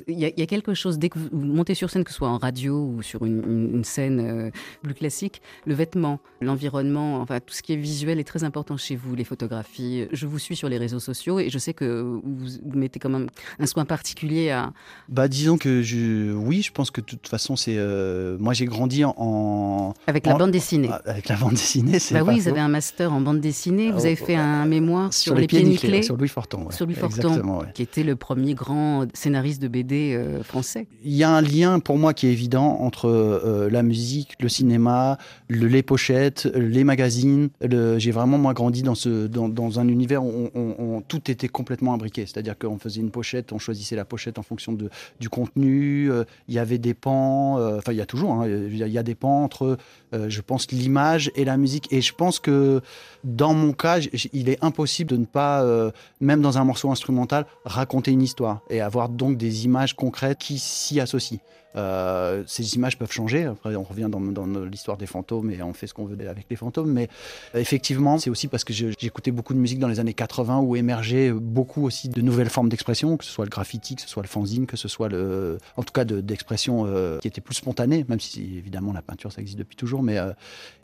il 0.09 0.18
y, 0.18 0.25
a- 0.25 0.29
il 0.29 0.38
y 0.38 0.42
a 0.42 0.47
quelque 0.47 0.75
chose 0.75 0.99
dès 0.99 1.09
que 1.09 1.18
vous 1.18 1.29
vous 1.33 1.44
montez 1.44 1.75
sur 1.75 1.90
scène, 1.90 2.05
que 2.05 2.11
ce 2.11 2.16
soit 2.16 2.29
en 2.29 2.38
radio 2.38 2.77
ou 2.87 3.03
sur 3.03 3.25
une, 3.25 3.42
une- 3.44 3.75
une 3.77 3.85
scène 3.85 4.20
euh, 4.20 4.51
plus 4.83 4.94
classique, 4.94 5.40
le 5.66 5.75
vêtement, 5.75 6.20
l'environnement, 6.40 7.20
enfin 7.20 7.40
tout 7.40 7.55
ce 7.55 7.62
qui 7.62 7.73
est 7.73 7.77
visuel 7.77 8.18
est 8.20 8.25
très 8.25 8.44
important 8.44 8.77
chez 8.77 8.97
vous, 8.97 9.14
les 9.14 9.25
photographies. 9.25 10.07
Je 10.12 10.27
vous 10.27 10.38
suis 10.38 10.57
sur 10.57 10.68
les 10.68 10.79
réseaux 10.79 11.01
sociaux 11.01 11.38
et 11.40 11.51
je 11.51 11.59
sais 11.59 11.75
que 11.75 12.01
vous, 12.03 12.20
vous 12.62 12.79
mettez 12.79 12.99
quand 12.99 13.09
même 13.11 13.29
un 13.59 13.66
soin 13.66 13.85
particulier 13.85 14.51
à. 14.51 14.73
Bah, 15.09 15.29
disons 15.29 15.59
que 15.59 15.83
je, 15.83 16.33
oui, 16.33 16.62
je 16.62 16.73
pense 16.73 16.90
que 16.90 17.01
de 17.01 17.07
toute 17.07 17.29
façon, 17.29 17.57
c'est. 17.57 17.77
euh, 17.77 18.37
moi, 18.38 18.53
j'ai 18.55 18.66
grandi 18.74 19.04
en. 19.04 19.14
en- 19.16 19.94
Avec 20.06 20.26
la 20.26 20.34
En- 20.34 20.38
bande 20.38 20.50
dessinée. 20.50 20.90
avec 21.06 21.28
la 21.28 21.37
bande 21.37 21.52
dessinée. 21.52 21.98
c'est 21.98 22.14
Bah 22.14 22.22
oui, 22.26 22.38
vous 22.40 22.48
avez 22.48 22.60
un 22.60 22.68
master 22.68 23.12
en 23.12 23.20
bande 23.20 23.40
dessinée, 23.40 23.90
vous 23.90 23.98
Oh, 24.02 24.06
avez 24.06 24.16
fait 24.16 24.34
un 24.34 24.66
mémoire 24.66 25.12
sur, 25.12 25.34
les, 25.34 25.46
pieds 25.46 25.60
pieds 25.60 25.68
nickelés, 25.68 25.88
nickelés. 25.92 26.02
sur 26.02 26.16
Louis 26.16 26.28
Forton. 26.28 26.64
ouais. 26.66 26.72
sur 26.74 26.87
Louis 26.87 26.94
Forton, 26.94 27.58
ouais. 27.60 27.66
qui 27.74 27.82
était 27.82 28.02
le 28.02 28.16
premier 28.16 28.54
grand 28.54 29.06
scénariste 29.14 29.62
de 29.62 29.68
BD 29.68 30.14
euh, 30.14 30.42
français. 30.42 30.87
Il 31.04 31.12
y 31.14 31.22
a 31.24 31.30
un 31.30 31.40
lien 31.40 31.78
pour 31.80 31.96
moi 31.98 32.12
qui 32.14 32.26
est 32.26 32.32
évident 32.32 32.78
entre 32.80 33.08
euh, 33.08 33.68
la 33.70 33.82
musique, 33.82 34.34
le 34.40 34.48
cinéma, 34.48 35.18
le- 35.48 35.66
les 35.68 35.82
pochettes, 35.82 36.48
les 36.54 36.84
magazines. 36.84 37.48
Le- 37.60 37.98
J'ai 37.98 38.10
vraiment 38.10 38.38
moi 38.38 38.54
grandi 38.54 38.82
dans, 38.82 38.94
ce, 38.94 39.26
dans, 39.26 39.48
dans 39.48 39.78
un 39.80 39.88
univers 39.88 40.24
où 40.24 40.30
on- 40.30 40.50
on- 40.60 40.74
on- 40.78 41.00
tout 41.00 41.30
était 41.30 41.48
complètement 41.48 41.94
imbriqué. 41.94 42.26
C'est-à-dire 42.26 42.58
qu'on 42.58 42.78
faisait 42.78 43.00
une 43.00 43.10
pochette, 43.10 43.52
on 43.52 43.58
choisissait 43.58 43.96
la 43.96 44.04
pochette 44.04 44.38
en 44.38 44.42
fonction 44.42 44.72
de, 44.72 44.90
du 45.20 45.28
contenu. 45.28 46.10
euh, 46.10 46.24
Il 46.48 46.54
y 46.54 46.58
avait 46.58 46.78
des 46.78 46.94
pans, 46.94 47.54
enfin 47.78 47.92
il 47.92 47.98
y 47.98 48.00
a 48.00 48.06
toujours, 48.06 48.32
hein, 48.32 48.46
il 48.70 48.77
y 48.88 48.98
a- 48.98 49.03
des 49.03 49.14
pans 49.14 49.44
entre, 49.44 49.77
euh, 50.14 50.29
je 50.29 50.40
pense, 50.40 50.70
l'image 50.70 51.31
et 51.35 51.44
la 51.44 51.57
musique. 51.57 51.92
Et 51.92 52.00
je 52.00 52.14
pense 52.14 52.38
que 52.38 52.81
dans 53.22 53.55
mon 53.55 53.72
cas, 53.72 53.98
il 54.33 54.48
est 54.48 54.62
impossible 54.64 55.11
de 55.11 55.16
ne 55.16 55.27
pas, 55.27 55.62
euh, 55.62 55.90
même 56.20 56.40
dans 56.40 56.59
un 56.59 56.64
morceau 56.64 56.90
instrumental, 56.90 57.46
raconter 57.64 58.12
une 58.12 58.22
histoire 58.22 58.61
et 58.70 58.81
avoir 58.81 59.09
donc 59.09 59.37
des 59.37 59.64
images 59.66 59.94
concrètes 59.94 60.38
qui 60.38 60.59
s'y 60.59 61.00
associent. 61.00 61.38
Euh, 61.76 62.42
ces 62.46 62.74
images 62.76 62.98
peuvent 62.98 63.10
changer. 63.10 63.44
Après, 63.44 63.74
on 63.76 63.82
revient 63.82 64.08
dans, 64.10 64.46
l'histoire 64.64 64.96
des 64.96 65.06
fantômes 65.06 65.50
et 65.50 65.62
on 65.62 65.72
fait 65.72 65.87
ce 65.87 65.94
qu'on 65.94 66.04
veut 66.04 66.16
avec 66.28 66.46
les 66.48 66.56
fantômes. 66.56 66.92
Mais 66.92 67.08
effectivement, 67.54 68.18
c'est 68.18 68.30
aussi 68.30 68.48
parce 68.48 68.64
que 68.64 68.72
j'écoutais 68.72 69.30
beaucoup 69.30 69.54
de 69.54 69.58
musique 69.58 69.78
dans 69.78 69.88
les 69.88 70.00
années 70.00 70.14
80 70.14 70.60
où 70.60 70.76
émergeaient 70.76 71.32
beaucoup 71.32 71.84
aussi 71.84 72.08
de 72.08 72.20
nouvelles 72.20 72.50
formes 72.50 72.68
d'expression, 72.68 73.16
que 73.16 73.24
ce 73.24 73.30
soit 73.30 73.44
le 73.44 73.50
graffiti, 73.50 73.96
que 73.96 74.02
ce 74.02 74.08
soit 74.08 74.22
le 74.22 74.28
fanzine, 74.28 74.66
que 74.66 74.76
ce 74.76 74.88
soit 74.88 75.08
le, 75.08 75.58
en 75.76 75.82
tout 75.82 75.92
cas 75.92 76.04
de- 76.04 76.20
d'expression 76.20 76.84
euh, 76.87 77.18
qui 77.18 77.28
était 77.28 77.40
plus 77.40 77.54
spontanée, 77.54 78.04
même 78.08 78.20
si 78.20 78.56
évidemment 78.56 78.92
la 78.92 79.02
peinture 79.02 79.32
ça 79.32 79.40
existe 79.40 79.58
depuis 79.58 79.76
toujours. 79.76 80.02
Mais 80.02 80.18
euh, 80.18 80.32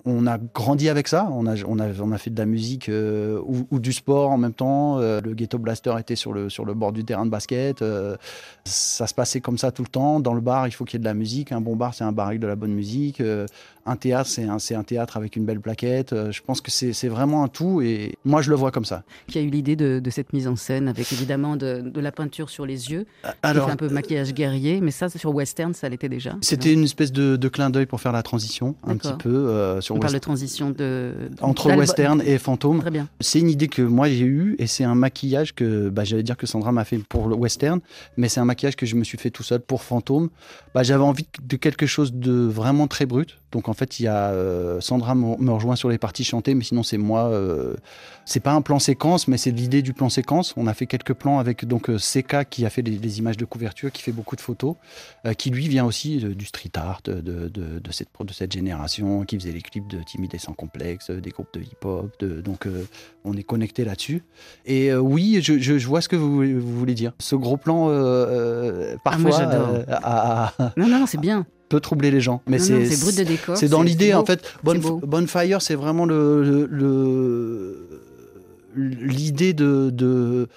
on 0.04 0.26
a 0.26 0.38
grandi 0.38 0.88
avec 0.88 1.08
ça. 1.08 1.28
On 1.30 1.46
a, 1.46 2.18
fait 2.18 2.30
de 2.30 2.38
la 2.38 2.46
musique 2.46 2.90
ou, 2.90 3.78
du 3.78 3.92
sport 3.92 4.30
en 4.30 4.38
même 4.38 4.54
temps. 4.54 4.98
Le 4.98 5.34
ghetto 5.34 5.58
blaster 5.58 5.94
était 5.98 6.16
sur 6.16 6.32
le, 6.32 6.48
sur 6.48 6.64
le 6.64 6.72
bord 6.72 6.92
du 6.92 7.04
terrain 7.04 7.26
de 7.26 7.30
basket. 7.30 7.84
Ça 8.64 9.06
se 9.06 9.14
passait 9.14 9.42
comme 9.42 9.58
ça 9.58 9.72
tout 9.72 9.82
le 9.82 9.88
temps. 9.88 10.20
Dans 10.20 10.32
le 10.32 10.40
bar, 10.40 10.66
il 10.66 10.72
faut 10.72 10.79
qu'il 10.84 10.98
y 10.98 11.00
ait 11.00 11.04
de 11.04 11.04
la 11.04 11.14
musique. 11.14 11.52
Un 11.52 11.60
bon 11.60 11.76
bar, 11.76 11.94
c'est 11.94 12.04
un 12.04 12.12
bar 12.12 12.28
avec 12.28 12.40
de 12.40 12.46
la 12.46 12.56
bonne 12.56 12.72
musique. 12.72 13.20
Euh, 13.20 13.46
un 13.86 13.96
théâtre, 13.96 14.28
c'est 14.28 14.74
un, 14.74 14.82
théâtre 14.82 15.16
avec 15.16 15.36
une 15.36 15.44
belle 15.44 15.60
plaquette. 15.60 16.12
Euh, 16.12 16.30
je 16.32 16.42
pense 16.42 16.60
que 16.60 16.70
c'est, 16.70 17.08
vraiment 17.08 17.42
un 17.44 17.48
tout 17.48 17.80
et 17.82 18.14
moi, 18.24 18.42
je 18.42 18.50
le 18.50 18.56
vois 18.56 18.70
comme 18.70 18.84
ça. 18.84 19.02
Qui 19.26 19.38
a 19.38 19.42
eu 19.42 19.48
l'idée 19.50 19.76
de, 19.76 20.00
de 20.02 20.10
cette 20.10 20.32
mise 20.32 20.46
en 20.48 20.56
scène 20.56 20.88
avec 20.88 21.12
évidemment 21.12 21.56
de, 21.56 21.80
de 21.80 22.00
la 22.00 22.12
peinture 22.12 22.50
sur 22.50 22.66
les 22.66 22.90
yeux, 22.90 23.06
qui 23.22 23.30
Alors, 23.42 23.66
fait 23.66 23.72
un 23.72 23.76
peu 23.76 23.88
maquillage 23.88 24.32
guerrier, 24.34 24.80
mais 24.80 24.90
ça, 24.90 25.08
sur 25.08 25.34
western, 25.34 25.74
ça 25.74 25.88
l'était 25.88 26.08
déjà. 26.08 26.36
c'était 26.40 26.72
une 26.72 26.84
espèce 26.84 27.12
de, 27.12 27.36
de 27.36 27.48
clin 27.48 27.70
d'œil 27.70 27.86
pour 27.86 28.00
faire 28.00 28.12
la 28.12 28.22
transition, 28.22 28.74
un 28.84 28.96
petit 28.96 29.12
peu 29.18 29.28
euh, 29.28 29.80
sur 29.80 29.94
On 29.96 29.98
parle 29.98 30.12
de 30.12 30.16
west- 30.16 30.22
transition 30.24 30.70
de 30.70 31.12
entre 31.40 31.74
western 31.74 32.22
et 32.24 32.38
fantôme. 32.38 32.80
Très 32.80 32.90
bien. 32.90 33.08
C'est 33.20 33.40
une 33.40 33.50
idée 33.50 33.68
que 33.68 33.82
moi 33.82 34.08
j'ai 34.08 34.24
eue 34.24 34.56
et 34.58 34.66
c'est 34.66 34.84
un 34.84 34.94
maquillage 34.94 35.54
que 35.54 35.88
bah, 35.88 36.04
j'allais 36.04 36.22
dire 36.22 36.36
que 36.36 36.46
Sandra 36.46 36.72
m'a 36.72 36.84
fait 36.84 36.98
pour 36.98 37.28
le 37.28 37.34
western, 37.34 37.80
mais 38.16 38.28
c'est 38.28 38.40
un 38.40 38.44
maquillage 38.44 38.76
que 38.76 38.86
je 38.86 38.96
me 38.96 39.04
suis 39.04 39.18
fait 39.18 39.30
tout 39.30 39.42
seul 39.42 39.60
pour 39.60 39.82
Fantôme. 39.82 40.28
Bah, 40.74 40.82
J'avais 40.82 41.02
envie 41.04 41.26
de 41.42 41.56
quelque 41.56 41.86
chose 41.86 42.12
de 42.12 42.32
vraiment 42.32 42.86
très 42.86 43.06
brut. 43.06 43.38
Donc 43.52 43.68
en 43.68 43.72
fait, 43.74 43.98
il 44.00 44.04
y 44.04 44.06
a 44.06 44.30
euh, 44.30 44.80
Sandra 44.80 45.14
me 45.14 45.50
rejoint 45.50 45.74
sur 45.76 45.88
les 45.88 45.98
parties 45.98 46.24
chantées, 46.24 46.54
mais 46.54 46.64
sinon 46.64 46.82
c'est 46.82 46.98
moi. 46.98 47.28
euh, 47.30 47.74
c'est 48.24 48.38
pas 48.40 48.52
un 48.52 48.62
plan 48.62 48.78
séquence, 48.78 49.26
mais 49.26 49.38
c'est 49.38 49.50
l'idée 49.50 49.82
du 49.82 49.92
plan 49.92 50.08
séquence. 50.08 50.54
On 50.56 50.68
a 50.68 50.74
fait 50.74 50.86
quelques 50.86 51.14
plans 51.14 51.40
avec 51.40 51.64
donc 51.64 51.90
euh, 51.90 51.98
Seka 51.98 52.44
qui 52.44 52.64
a 52.64 52.70
fait 52.70 52.82
les, 52.82 52.92
les 52.96 53.18
images 53.18 53.36
de 53.36 53.44
couverture, 53.44 53.90
qui 53.90 54.02
fait 54.02 54.12
beaucoup 54.12 54.36
de 54.36 54.40
photos, 54.40 54.76
euh, 55.26 55.32
qui 55.34 55.50
lui 55.50 55.66
vient 55.66 55.84
aussi 55.84 56.18
de- 56.18 56.32
du 56.32 56.44
street 56.44 56.70
art 56.76 57.00
de, 57.04 57.14
de, 57.20 57.48
de 57.48 57.90
cette, 57.92 58.08
de 58.20 58.32
cette 58.32 58.52
génération, 58.52 59.24
qui 59.24 59.36
faisait 59.36 59.50
les 59.52 59.62
clips 59.62 59.88
de 59.88 60.00
Timide 60.02 60.32
et 60.34 60.38
sans 60.38 60.52
complexe, 60.52 61.10
des 61.10 61.30
groupes 61.30 61.52
de 61.54 61.60
hip-hop. 61.60 62.24
donc 62.44 62.68
on 63.24 63.32
est 63.36 63.42
connecté 63.42 63.84
là-dessus. 63.84 64.22
Et 64.64 64.94
oui, 64.94 65.40
je, 65.42 65.58
je- 65.58 65.78
je 65.78 65.86
vois 65.88 66.00
ce 66.00 66.08
que 66.08 66.16
vous, 66.16 66.32
voulez- 66.32 66.54
vous 66.54 66.78
voulez 66.78 66.94
dire. 66.94 67.12
Ce 67.18 67.34
gros 67.34 67.56
plan, 67.56 67.86
parfois, 69.02 69.02
Ah, 69.04 69.18
moi, 69.18 69.30
j'adore. 69.32 70.72
Non, 70.76 70.88
non, 70.88 71.00
non, 71.00 71.06
c'est 71.06 71.18
bien. 71.20 71.46
Peut 71.70 71.80
troubler 71.80 72.10
les 72.10 72.20
gens. 72.20 72.42
Mais 72.46 72.58
c'est 72.58 72.84
c'est 72.84 73.02
brut 73.02 73.16
de 73.16 73.24
décor. 73.24 73.56
c'est 73.56 73.68
dans 73.68 73.82
l'idée, 73.82 74.12
en 74.12 74.26
fait. 74.26 74.42
Bonfire, 74.62 75.62
c'est 75.62 75.76
vraiment 75.76 76.04
le, 76.04 76.68
l'idée 78.76 79.54
de. 79.54 79.88
de 79.90 80.48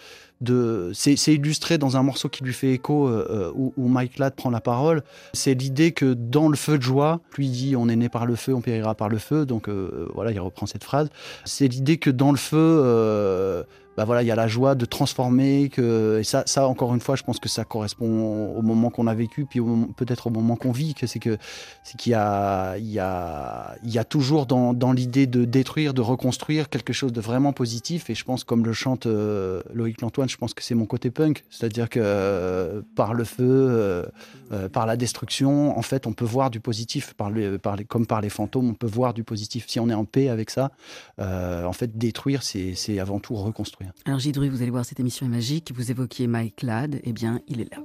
c'est, 0.94 1.34
illustré 1.34 1.78
dans 1.78 1.96
un 1.96 2.04
morceau 2.04 2.28
qui 2.28 2.44
lui 2.44 2.52
fait 2.52 2.74
écho 2.74 3.08
euh, 3.08 3.26
euh, 3.30 3.52
où, 3.56 3.74
où 3.78 3.88
Mike 3.88 4.18
Ladd 4.18 4.36
prend 4.36 4.50
la 4.50 4.60
parole. 4.60 5.02
C'est 5.32 5.54
l'idée 5.54 5.94
que 5.94 6.14
dans 6.14 6.50
le 6.50 6.58
feu 6.58 6.78
de 6.78 6.84
joie, 6.84 7.22
lui 7.38 7.48
dit 7.48 7.76
on 7.78 7.88
est 7.88 7.96
né 7.96 8.10
par 8.10 8.26
le 8.26 8.36
feu, 8.36 8.54
on 8.54 8.60
périra 8.60 8.94
par 8.94 9.08
le 9.08 9.20
feu. 9.20 9.46
Donc 9.46 9.70
euh, 9.70 10.10
voilà, 10.14 10.32
il 10.32 10.40
reprend 10.42 10.66
cette 10.66 10.84
phrase. 10.84 11.08
C'est 11.46 11.70
l'idée 11.70 11.96
que 11.96 12.10
dans 12.10 12.32
le 12.32 12.38
feu, 12.38 12.58
euh, 12.58 13.64
bah 13.96 14.06
voilà, 14.06 14.24
il 14.24 14.28
y 14.28 14.32
a 14.32 14.36
la 14.36 14.48
joie 14.48 14.76
de 14.76 14.86
transformer. 14.86 15.70
Que, 15.70 16.20
et 16.20 16.24
ça, 16.24 16.68
encore 16.68 16.94
une 16.94 17.00
fois, 17.00 17.16
je 17.16 17.24
pense 17.24 17.40
que 17.40 17.50
ça 17.50 17.64
correspond 17.64 18.56
au 18.56 18.62
moment 18.62 18.90
qu'on 18.90 19.08
a 19.08 19.14
vécu, 19.14 19.46
puis 19.46 19.60
peut-être 19.96 20.28
au 20.28 20.30
moment 20.30 20.56
qu'on 20.56 20.72
vit. 20.72 20.94
Que 20.94 21.08
c'est 21.08 21.20
que 21.20 21.38
c'est 21.84 21.98
qu'il 21.98 22.12
y 22.12 22.16
a, 22.16 22.78
il 22.78 22.92
y 22.92 23.00
a, 23.00 23.76
y 23.84 23.98
a 23.98 24.04
toujours 24.04 24.46
dans, 24.46 24.74
dans 24.74 24.92
l'idée 24.94 25.28
de 25.28 25.46
détruire, 25.46 25.94
de 25.94 26.02
reconstruire 26.02 26.70
quelque 26.70 26.94
chose 26.94 27.12
de 27.14 27.22
vraiment 27.22 27.54
positif. 27.54 28.10
Et 28.10 28.16
je 28.16 28.24
pense, 28.24 28.44
comme 28.44 28.66
le 28.66 28.74
chante 28.74 29.06
euh, 29.06 29.62
Loïc 29.74 30.02
Lantoine, 30.02 30.30
je 30.30 30.38
pense 30.38 30.54
que 30.54 30.64
c'est 30.64 30.76
mon 30.76 30.86
côté 30.86 31.12
punk. 31.12 31.44
C'est-à-dire 31.50 31.90
que 31.90 32.00
euh, 32.02 32.82
par 32.96 33.14
le 33.14 33.24
feu, 33.24 33.44
euh, 34.52 34.70
par 34.70 34.86
la 34.86 34.98
destruction, 34.98 35.78
en 35.78 35.82
fait, 35.82 36.08
on 36.08 36.14
peut 36.14 36.26
voir 36.26 36.50
du 36.50 36.60
positif. 36.60 37.14
Par 37.14 37.32
par 37.62 37.76
les- 37.76 37.86
comme 37.86 38.06
par 38.06 38.22
les 38.22 38.30
fantômes, 38.30 38.70
on 38.70 38.74
peut 38.74 38.88
voir 38.88 39.14
du 39.14 39.24
positif. 39.24 39.66
Si 39.68 39.80
on 39.80 39.90
est 39.90 39.94
en 39.94 40.06
paix 40.06 40.30
avec 40.30 40.50
ça, 40.50 40.72
en 41.20 41.74
fait, 41.74 41.98
détruire, 41.98 42.44
c'est 42.44 43.00
avant 43.00 43.20
tout 43.20 43.36
reconstruire. 43.36 43.83
Alors 44.06 44.20
Gidru, 44.20 44.50
vous 44.50 44.62
allez 44.62 44.72
voir, 44.72 44.86
cette 44.86 45.00
émission 45.00 45.26
est 45.26 45.30
magique. 45.30 45.72
Vous 45.76 45.92
évoquiez 45.92 46.28
Mike 46.28 46.62
Ladd, 46.62 47.00
eh 47.04 47.14
bien, 47.14 47.40
il 47.48 47.62
est 47.62 47.72
là. 47.72 47.82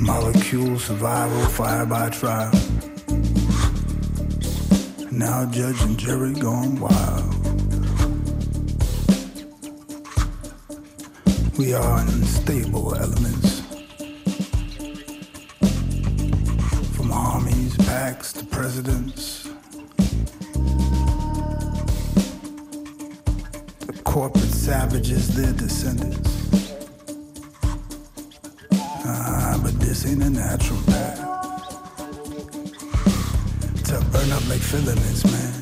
Molecule 0.00 0.78
survival, 0.78 1.48
fire 1.50 1.86
by 1.86 2.10
trial. 2.10 2.50
Now 5.10 5.46
Judge 5.50 5.82
and 5.82 5.98
Jerry 5.98 6.32
gone 6.34 6.78
wild. 6.78 7.34
We 11.58 11.74
are 11.74 11.98
unstable 11.98 12.94
elements. 12.94 13.62
From 16.92 17.10
armies, 17.10 17.76
packs 17.78 18.32
to 18.34 18.44
presidents. 18.44 19.37
Corporate 24.18 24.50
savages, 24.50 25.28
their 25.36 25.52
descendants. 25.52 26.50
Ah, 29.06 29.56
but 29.62 29.78
this 29.78 30.04
ain't 30.06 30.24
a 30.24 30.28
natural 30.28 30.80
path. 30.86 31.20
To 33.84 34.00
burn 34.10 34.32
up 34.32 34.44
like 34.48 34.58
filaments, 34.58 35.24
man. 35.24 35.52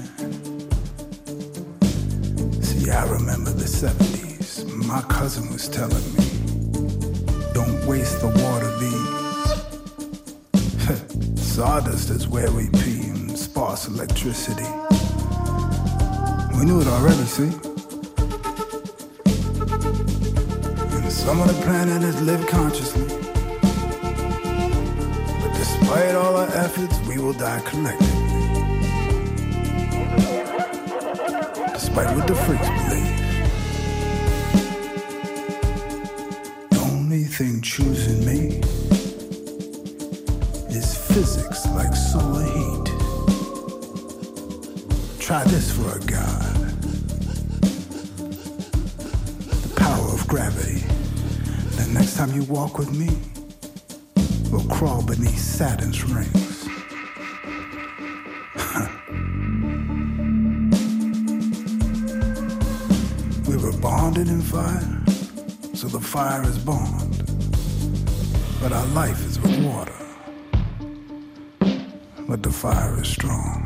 See, 2.62 2.90
I 2.90 3.04
remember 3.11 3.50
the 3.50 3.66
70s. 3.66 4.64
My 4.86 5.02
cousin 5.02 5.52
was 5.52 5.68
telling 5.68 6.14
me, 6.16 6.24
don't 7.52 7.86
waste 7.86 8.22
the 8.22 8.28
water, 8.42 8.74
bees. 8.80 8.96
Sawdust 11.54 12.09
is 12.09 12.26
where 12.26 12.50
we 12.50 12.70
pee 12.70 13.09
and 13.09 13.38
sparse 13.38 13.86
electricity. 13.86 14.64
We 16.59 16.64
knew 16.64 16.80
it 16.80 16.86
already, 16.86 17.26
see? 17.26 17.52
Some 21.26 21.40
of 21.40 21.48
the 21.48 21.60
planet 21.64 22.02
has 22.02 22.22
lived 22.22 22.46
consciously. 22.46 23.02
But 25.42 25.52
despite 25.58 26.14
all 26.14 26.36
our 26.36 26.46
efforts, 26.54 27.00
we 27.00 27.18
will 27.18 27.32
die 27.32 27.60
collectively. 27.64 28.06
Despite 31.72 32.16
what 32.16 32.28
the 32.28 32.34
freaks 32.36 32.68
believe. 32.68 33.05
You 52.37 52.45
walk 52.45 52.76
with 52.76 52.93
me, 52.93 53.09
we'll 54.51 54.68
crawl 54.68 55.03
beneath 55.03 55.39
Saturn's 55.39 56.05
rings. 56.05 56.64
we 63.49 63.57
were 63.57 63.72
bonded 63.80 64.28
in 64.28 64.43
fire, 64.43 65.03
so 65.72 65.89
the 65.89 65.99
fire 65.99 66.43
is 66.43 66.59
bond. 66.59 67.22
But 68.61 68.72
our 68.72 68.87
life 68.89 69.24
is 69.24 69.41
with 69.41 69.59
water. 69.64 69.95
But 72.28 72.43
the 72.43 72.53
fire 72.53 73.01
is 73.01 73.09
strong. 73.09 73.65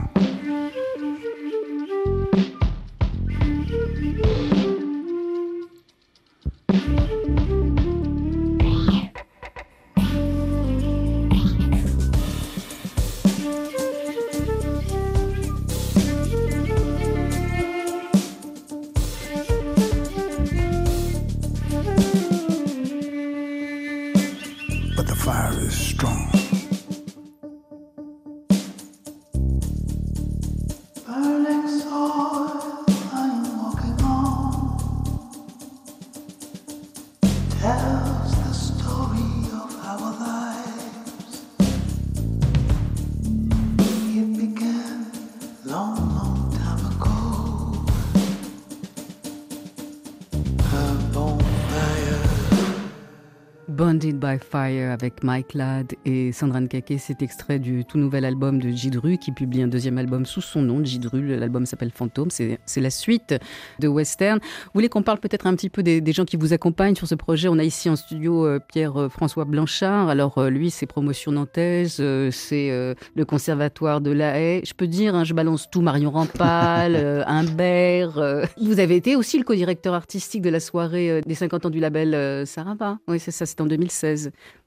By 54.21 54.39
Fire 54.39 54.91
avec 54.91 55.25
Mike 55.25 55.55
Ladd 55.55 55.95
et 56.05 56.31
Sandra 56.33 56.61
Nkake. 56.61 56.95
C'est 56.99 57.23
extrait 57.23 57.59
du 57.59 57.87
tout 57.87 57.97
nouvel 57.97 58.27
album 58.27 58.61
de 58.61 58.69
Jidru 58.69 59.17
qui 59.17 59.33
publie 59.33 59.63
un 59.63 59.69
deuxième 59.69 59.97
album 59.97 60.27
sous 60.27 60.43
son 60.43 60.61
nom, 60.61 60.85
Jidru. 60.85 61.37
L'album 61.39 61.65
s'appelle 61.65 61.91
Fantôme. 61.91 62.31
C'est 62.31 62.59
la 62.77 62.91
suite 62.91 63.35
de 63.79 63.89
Western. 63.89 64.39
Vous 64.39 64.71
voulez 64.75 64.91
qu'on 64.91 65.03
parle 65.03 65.19
peut-être 65.19 65.47
un 65.47 65.55
petit 65.55 65.71
peu 65.71 65.83
des, 65.83 66.13
gens 66.13 66.27
qui 66.27 66.37
vous 66.37 66.53
accompagnent 66.53 66.95
sur 66.95 67.07
ce 67.07 67.15
projet? 67.15 67.49
On 67.49 67.59
a 67.59 67.65
ici 67.65 67.89
en 67.89 67.97
studio 67.97 68.47
euh, 68.47 68.59
Pierre-François 68.59 69.47
Blanchard. 69.47 70.11
Alors 70.11 70.37
euh, 70.37 70.51
lui, 70.51 70.71
c'est 70.71 70.87
Promotion 70.87 71.33
Nantaise, 71.33 71.97
euh, 72.01 72.31
c'est 72.31 72.69
le 73.15 73.25
Conservatoire 73.25 74.03
de 74.03 74.11
La 74.11 74.39
Haye. 74.39 74.63
Je 74.65 74.75
peux 74.75 74.87
dire, 74.87 75.15
hein, 75.15 75.25
je 75.25 75.33
balance 75.33 75.71
tout, 75.71 75.81
Marion 75.81 76.11
Rampal, 76.11 77.25
Humbert. 77.27 78.49
Vous 78.61 78.79
avez 78.81 78.97
été 78.97 79.17
aussi 79.17 79.39
le 79.39 79.45
co-directeur 79.45 79.95
artistique 79.95 80.43
de 80.43 80.51
la 80.51 80.61
soirée 80.61 81.23
des 81.25 81.35
50 81.35 81.67
ans 81.67 81.71
du 81.71 81.81
label 81.81 82.47
Saraba. 82.47 82.99
Oui, 83.09 83.19
c'est 83.19 83.31
ça, 83.31 83.47
c'est 83.47 83.61
en 83.61 83.67
2016. 83.67 84.10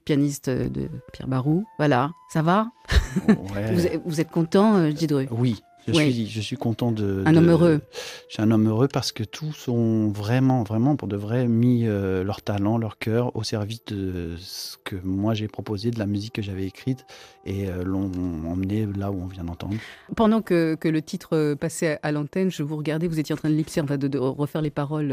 Pianiste 0.04 0.50
de 0.50 0.88
Pierre 1.12 1.28
Barou. 1.28 1.64
Voilà, 1.78 2.10
ça 2.32 2.42
va? 2.42 2.68
Vous, 4.04 4.20
êtes 4.20 4.30
content, 4.30 4.88
Didru 4.88 5.28
Oui, 5.30 5.62
je, 5.86 5.92
suis, 5.92 6.26
je 6.28 6.40
suis 6.40 6.56
content 6.56 6.92
de. 6.92 7.22
Un 7.26 7.36
homme 7.36 7.50
heureux. 7.50 7.80
Je 8.28 8.34
suis 8.34 8.42
un 8.42 8.50
homme 8.50 8.68
heureux 8.68 8.88
parce 8.88 9.12
que 9.12 9.22
tous 9.22 9.68
ont 9.68 10.08
vraiment, 10.08 10.62
vraiment, 10.62 10.96
pour 10.96 11.08
de 11.08 11.16
vrai, 11.16 11.46
mis 11.46 11.86
euh, 11.86 12.24
leur 12.24 12.42
talent, 12.42 12.78
leur 12.78 12.98
cœur 12.98 13.34
au 13.36 13.42
service 13.42 13.84
de 13.86 14.34
ce 14.38 14.76
que 14.84 14.96
moi 15.02 15.34
j'ai 15.34 15.48
proposé, 15.48 15.90
de 15.90 15.98
la 15.98 16.06
musique 16.06 16.34
que 16.34 16.42
j'avais 16.42 16.64
écrite 16.64 17.04
et 17.44 17.68
euh, 17.68 17.84
l'ont 17.84 18.10
emmené 18.48 18.86
là 18.96 19.10
où 19.10 19.22
on 19.22 19.26
vient 19.26 19.44
d'entendre. 19.44 19.74
Pendant 20.16 20.40
que, 20.40 20.76
que, 20.76 20.88
le 20.88 21.02
titre 21.02 21.36
euh, 21.36 21.54
passait 21.54 21.98
à 22.02 22.12
l'antenne, 22.12 22.50
je 22.50 22.62
vous 22.62 22.76
regardais, 22.76 23.06
vous 23.06 23.18
étiez 23.18 23.34
en 23.34 23.38
train 23.38 23.50
de 23.50 23.54
lipser, 23.54 23.80
enfin 23.80 23.98
de, 23.98 24.08
de, 24.08 24.18
refaire 24.18 24.62
les 24.62 24.70
paroles 24.70 25.08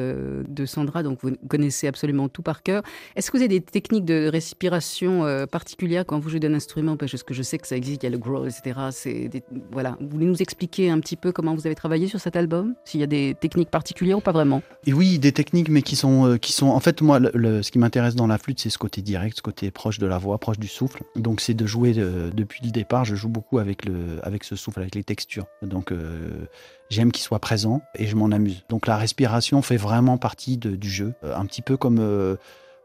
de 0.48 0.66
Sandra, 0.66 1.04
donc 1.04 1.20
vous 1.22 1.32
connaissez 1.50 1.88
absolument 1.88 2.30
tout 2.30 2.42
par 2.42 2.64
cœur. 2.64 2.84
Est-ce 3.16 3.30
que 3.30 3.38
vous 3.38 3.44
avez 3.44 3.60
des 3.60 3.62
techniques 3.62 4.06
de 4.06 4.28
respiration 4.28 5.26
particulières 5.52 6.06
quand 6.06 6.20
vous 6.20 6.30
jouez 6.30 6.40
d'un 6.40 6.54
instrument? 6.54 6.96
Parce 6.96 7.24
que 7.24 7.34
je 7.34 7.44
sais 7.44 7.58
que 7.58 7.68
ça 7.68 7.76
existe, 7.76 8.04
il 8.04 8.06
y 8.06 8.08
a 8.08 8.12
le 8.12 8.18
growl, 8.18 8.48
etc. 8.48 9.28
Des, 9.30 9.44
voilà. 9.72 9.98
Vous 10.00 10.10
voulez 10.10 10.26
nous 10.26 10.42
expliquer 10.42 10.61
expliquer 10.62 10.92
un 10.92 11.00
petit 11.00 11.16
peu 11.16 11.32
comment 11.32 11.56
vous 11.56 11.66
avez 11.66 11.74
travaillé 11.74 12.08
sur 12.08 12.20
cet 12.20 12.36
album? 12.36 12.76
S'il 12.86 13.00
y 13.00 13.04
a 13.04 13.08
des 13.08 13.36
techniques 13.40 13.72
particulières 13.72 14.20
ou 14.20 14.22
pas 14.22 14.32
vraiment? 14.32 14.62
Et 14.86 14.94
oui, 14.94 15.18
des 15.18 15.32
techniques, 15.32 15.70
mais 15.70 15.82
qui 15.82 15.96
sont, 15.96 16.28
euh, 16.28 16.38
qui 16.38 16.54
sont. 16.54 16.68
En 16.68 16.80
fait, 16.80 17.02
moi, 17.02 17.20
ce 17.20 17.72
qui 17.72 17.80
m'intéresse 17.80 18.14
dans 18.14 18.28
la 18.28 18.38
flûte, 18.38 18.60
c'est 18.60 18.70
ce 18.70 18.78
côté 18.78 19.02
direct, 19.02 19.38
ce 19.38 19.42
côté 19.42 19.72
proche 19.72 19.98
de 19.98 20.06
la 20.06 20.20
voix, 20.20 20.38
proche 20.38 20.60
du 20.60 20.68
souffle. 20.68 21.02
Donc, 21.16 21.42
c'est 21.42 21.56
de 21.56 21.66
jouer 21.66 21.96
euh, 21.98 22.30
depuis 22.32 22.62
le 22.64 22.70
départ. 22.70 23.06
Je 23.06 23.16
joue 23.16 23.30
beaucoup 23.30 23.58
avec, 23.58 23.86
le, 23.86 24.20
avec 24.22 24.44
ce 24.44 24.56
souffle, 24.56 24.82
avec 24.82 24.94
les 24.94 25.04
textures. 25.04 25.48
Donc, 25.64 25.92
euh, 25.92 26.46
j'aime 26.92 27.12
qu'il 27.12 27.24
soit 27.24 27.40
présent 27.40 27.82
et 27.96 28.06
je 28.06 28.16
m'en 28.16 28.32
amuse. 28.32 28.64
Donc, 28.70 28.86
la 28.86 28.98
respiration 28.98 29.64
fait 29.64 29.78
vraiment 29.78 30.20
partie 30.20 30.58
du 30.58 30.90
jeu. 30.90 31.14
un 31.24 31.46
petit 31.48 31.64
peu 31.64 31.76
comme 31.76 32.38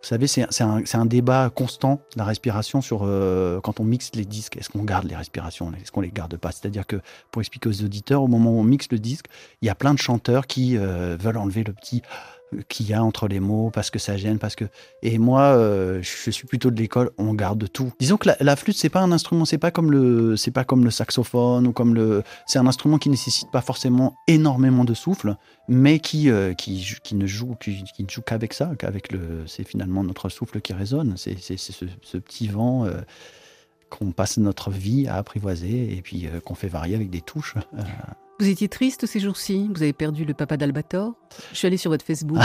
vous 0.06 0.10
savez, 0.10 0.28
c'est 0.28 0.94
un, 0.94 1.06
débat 1.06 1.50
constant, 1.52 2.00
la 2.14 2.22
respiration, 2.22 2.80
sur 2.80 3.00
euh, 3.02 3.60
quand 3.60 3.80
on 3.80 3.84
mixe 3.84 4.12
les 4.14 4.24
disques. 4.24 4.56
Est-ce 4.56 4.68
qu'on 4.70 4.84
garde 4.84 5.08
les 5.08 5.16
respirations? 5.16 5.72
Est-ce 5.72 5.90
qu'on 5.90 6.00
les 6.00 6.12
garde 6.12 6.36
pas? 6.36 6.52
C'est-à-dire 6.52 6.86
que, 6.86 7.00
pour 7.32 7.42
expliquer 7.42 7.68
aux 7.68 7.82
auditeurs, 7.82 8.22
au 8.22 8.28
moment 8.28 8.52
où 8.52 8.60
on 8.60 8.62
mixe 8.62 8.86
le 8.92 9.00
disque, 9.00 9.26
il 9.62 9.66
y 9.66 9.68
a 9.68 9.74
plein 9.74 9.92
de 9.94 9.98
chanteurs 9.98 10.46
qui 10.46 10.78
euh, 10.78 11.16
veulent 11.18 11.38
enlever 11.38 11.64
le 11.64 11.72
petit 11.72 12.02
qu'il 12.68 12.86
y 12.86 12.94
a 12.94 13.02
entre 13.02 13.28
les 13.28 13.40
mots, 13.40 13.70
parce 13.70 13.90
que 13.90 13.98
ça 13.98 14.16
gêne, 14.16 14.38
parce 14.38 14.54
que. 14.54 14.64
Et 15.02 15.18
moi, 15.18 15.42
euh, 15.42 16.00
je 16.02 16.30
suis 16.30 16.46
plutôt 16.46 16.70
de 16.70 16.76
l'école, 16.76 17.10
on 17.18 17.34
garde 17.34 17.70
tout. 17.70 17.92
Disons 17.98 18.16
que 18.16 18.30
la, 18.38 18.56
flûte, 18.56 18.76
c'est 18.76 18.88
pas 18.88 19.00
un 19.00 19.12
instrument, 19.12 19.44
c'est 19.44 19.58
pas 19.58 19.70
comme 19.70 19.90
le, 19.90 20.36
c'est 20.36 20.50
pas 20.50 20.64
comme 20.64 20.84
le 20.84 20.90
saxophone 20.90 21.66
ou 21.66 21.72
comme 21.72 21.94
le. 21.94 22.22
C'est 22.46 22.58
un 22.58 22.66
instrument 22.66 22.98
qui 22.98 23.10
nécessite 23.10 23.50
pas 23.50 23.60
forcément 23.60 24.14
énormément 24.28 24.84
de 24.84 24.94
souffle, 24.94 25.36
mais 25.68 25.98
qui, 25.98 26.30
euh, 26.30 26.54
qui, 26.54 26.96
qui, 27.02 27.14
ne 27.14 27.26
joue, 27.26 27.56
qui, 27.56 27.84
ne 27.98 28.08
joue 28.08 28.22
qu'avec 28.22 28.52
ça, 28.52 28.70
qu'avec 28.78 29.12
le. 29.12 29.44
C'est 29.46 29.64
finalement 29.64 30.04
notre 30.04 30.28
souffle 30.28 30.60
qui 30.60 30.72
résonne. 30.72 31.14
C'est 31.16 31.36
ce, 31.38 32.18
petit 32.18 32.48
vent. 32.48 32.84
Euh, 32.86 33.00
qu'on 33.88 34.10
passe 34.10 34.38
notre 34.38 34.72
vie 34.72 35.06
à 35.06 35.14
apprivoiser 35.14 35.96
et 35.96 36.02
puis 36.02 36.28
qu'on 36.44 36.56
fait 36.56 36.66
varier 36.66 36.96
avec 36.96 37.08
des 37.08 37.20
touches. 37.20 37.54
Vous 38.38 38.48
étiez 38.48 38.68
triste 38.68 39.06
ces 39.06 39.18
jours-ci? 39.18 39.70
Vous 39.74 39.82
avez 39.82 39.94
perdu 39.94 40.26
le 40.26 40.34
papa 40.34 40.58
d'Albator? 40.58 41.14
Je 41.52 41.56
suis 41.56 41.66
allée 41.66 41.78
sur 41.78 41.90
votre 41.90 42.04
Facebook. 42.04 42.38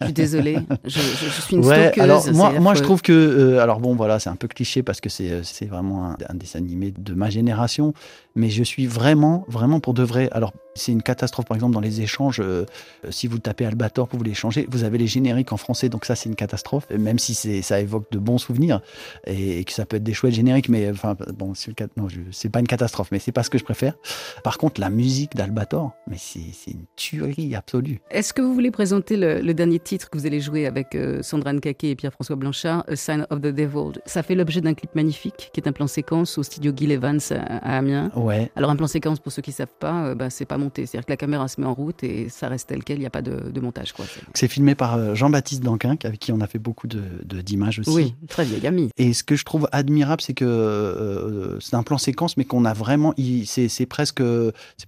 je, 0.00 0.04
suis 0.04 0.12
désolée. 0.12 0.58
Je, 0.84 1.00
suis 1.00 1.56
une 1.56 1.64
ouais, 1.64 1.98
Alors 2.00 2.24
moi, 2.32 2.52
moi 2.60 2.74
je 2.74 2.82
trouve 2.82 3.02
que, 3.02 3.12
euh, 3.12 3.60
alors 3.60 3.80
bon, 3.80 3.96
voilà, 3.96 4.20
c'est 4.20 4.30
un 4.30 4.36
peu 4.36 4.46
cliché 4.46 4.84
parce 4.84 5.00
que 5.00 5.08
c'est 5.08 5.30
euh, 5.30 5.42
c'est 5.42 5.66
vraiment 5.66 6.10
un, 6.10 6.16
un, 6.28 6.34
dessin 6.34 6.60
animé 6.60 6.92
de 6.96 7.14
ma 7.14 7.28
génération, 7.28 7.92
mais 8.34 8.50
je 8.50 8.62
suis 8.62 8.86
vraiment, 8.86 9.44
vraiment 9.48 9.80
pour 9.80 9.94
de 9.94 10.02
vrai. 10.02 10.28
Alors 10.32 10.52
c'est 10.74 10.92
une 10.92 11.02
catastrophe, 11.02 11.46
par 11.46 11.56
exemple, 11.56 11.74
dans 11.74 11.80
les 11.80 12.00
échanges. 12.00 12.40
Euh, 12.42 12.64
si 13.10 13.26
vous 13.26 13.38
tapez 13.38 13.66
Albator 13.66 14.08
pour 14.08 14.18
vous 14.18 14.24
l'échanger, 14.24 14.66
vous 14.70 14.84
avez 14.84 14.98
les 14.98 15.06
génériques 15.06 15.52
en 15.52 15.56
français, 15.56 15.88
donc 15.88 16.04
ça, 16.04 16.14
c'est 16.14 16.28
une 16.28 16.36
catastrophe, 16.36 16.88
même 16.90 17.18
si 17.18 17.34
ça 17.62 17.80
évoque 17.80 18.10
de 18.10 18.18
bons 18.18 18.38
souvenirs 18.38 18.80
et, 19.26 19.64
que 19.64 19.72
ça 19.72 19.84
peut 19.84 19.96
être 19.96 20.02
des 20.02 20.14
chouettes 20.14 20.34
génériques, 20.34 20.68
mais 20.68 20.90
enfin, 20.90 21.16
bon, 21.36 21.52
c'est 21.54 22.48
pas 22.48 22.60
une 22.60 22.66
catastrophe, 22.66 23.08
mais 23.12 23.18
c'est 23.18 23.32
pas 23.32 23.42
ce 23.42 23.50
que 23.50 23.58
je 23.58 23.64
préfère. 23.64 23.94
Par 24.42 24.58
contre, 24.58 24.80
la 24.80 24.90
musique 24.90 25.34
d'Albator, 25.34 25.92
mais 26.06 26.16
c'est 26.18 26.70
une 26.70 26.84
tuerie 26.96 27.54
absolue. 27.54 28.00
Est-ce 28.10 28.32
que 28.32 28.42
vous 28.42 28.54
voulez 28.54 28.70
présenter 28.70 29.16
le, 29.16 29.50
dernier 29.54 29.80
titre 29.80 30.08
que 30.08 30.16
vous 30.16 30.26
allez 30.26 30.40
jouer 30.40 30.66
avec 30.66 30.94
euh, 30.94 31.22
Sandra 31.22 31.52
Nkake 31.52 31.84
et 31.84 31.96
Pierre-François 31.96 32.36
Blanchard, 32.36 32.84
A 32.88 32.96
Sign 32.96 33.26
of 33.30 33.40
the 33.40 33.48
Devil? 33.48 34.00
Ça 34.06 34.22
fait 34.22 34.34
l'objet 34.34 34.60
d'un 34.60 34.74
clip 34.74 34.94
magnifique 34.94 35.50
qui 35.52 35.60
est 35.60 35.68
un 35.68 35.72
plan 35.72 35.86
séquence 35.86 36.38
au 36.38 36.42
studio 36.42 36.72
Gil 36.74 36.92
Evans 36.92 37.20
à, 37.30 37.76
Amiens. 37.76 38.10
Ouais. 38.24 38.50
Alors, 38.56 38.70
un 38.70 38.76
plan 38.76 38.86
séquence, 38.86 39.18
pour 39.20 39.32
ceux 39.32 39.42
qui 39.42 39.52
savent 39.52 39.68
pas, 39.78 40.06
euh, 40.06 40.14
bah, 40.14 40.30
c'est 40.30 40.44
pas 40.44 40.58
monté. 40.58 40.86
C'est-à-dire 40.86 41.06
que 41.06 41.12
la 41.12 41.16
caméra 41.16 41.48
se 41.48 41.60
met 41.60 41.66
en 41.66 41.74
route 41.74 42.02
et 42.02 42.28
ça 42.28 42.48
reste 42.48 42.68
tel 42.68 42.84
quel, 42.84 42.98
il 42.98 43.00
n'y 43.00 43.06
a 43.06 43.10
pas 43.10 43.22
de, 43.22 43.60
montage. 43.60 43.92
C'est 44.34 44.48
filmé 44.48 44.74
par 44.74 44.96
euh, 44.96 45.14
Jean-Baptiste 45.14 45.62
Danquin, 45.62 45.96
avec 46.04 46.18
qui 46.18 46.32
on 46.32 46.40
a 46.40 46.46
fait 46.46 46.58
beaucoup 46.58 46.86
d'images 46.86 47.76
de, 47.76 47.82
aussi. 47.82 47.90
Oui, 47.90 48.14
très 48.28 48.44
vieille 48.44 48.66
amie. 48.66 48.90
Et 48.96 49.12
ce 49.12 49.22
que 49.22 49.36
je 49.36 49.44
trouve 49.44 49.68
admirable, 49.72 50.22
c'est 50.22 50.34
que 50.34 50.44
euh, 50.44 51.60
c'est 51.60 51.76
un 51.76 51.82
plan 51.82 51.98
séquence, 51.98 52.36
mais 52.36 52.44
qu'on 52.44 52.64
a 52.64 52.72
vraiment. 52.72 53.14
C'est 53.44 53.86
presque, 53.86 54.22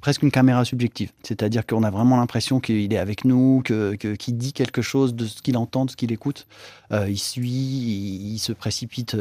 presque 0.00 0.22
une 0.22 0.30
caméra 0.30 0.64
subjective. 0.64 1.10
C'est-à-dire 1.22 1.66
qu'on 1.66 1.82
a 1.82 1.90
vraiment 1.90 2.16
l'impression 2.16 2.60
qu'il 2.60 2.92
est 2.92 2.98
avec 2.98 3.24
nous, 3.24 3.62
qu'il 3.64 3.98
que, 3.98 4.14
qu'il 4.14 4.36
dit 4.36 4.52
quelque 4.52 4.82
chose 4.82 5.14
de 5.14 5.26
ce 5.26 5.42
qu'il 5.42 5.56
entend, 5.56 5.84
de 5.84 5.90
ce 5.90 5.96
qu'il 5.96 6.12
écoute. 6.12 6.46
Euh, 6.92 7.08
il 7.08 7.18
suit, 7.18 7.48
il, 7.48 8.38
se 8.38 8.52
précipite 8.52 9.16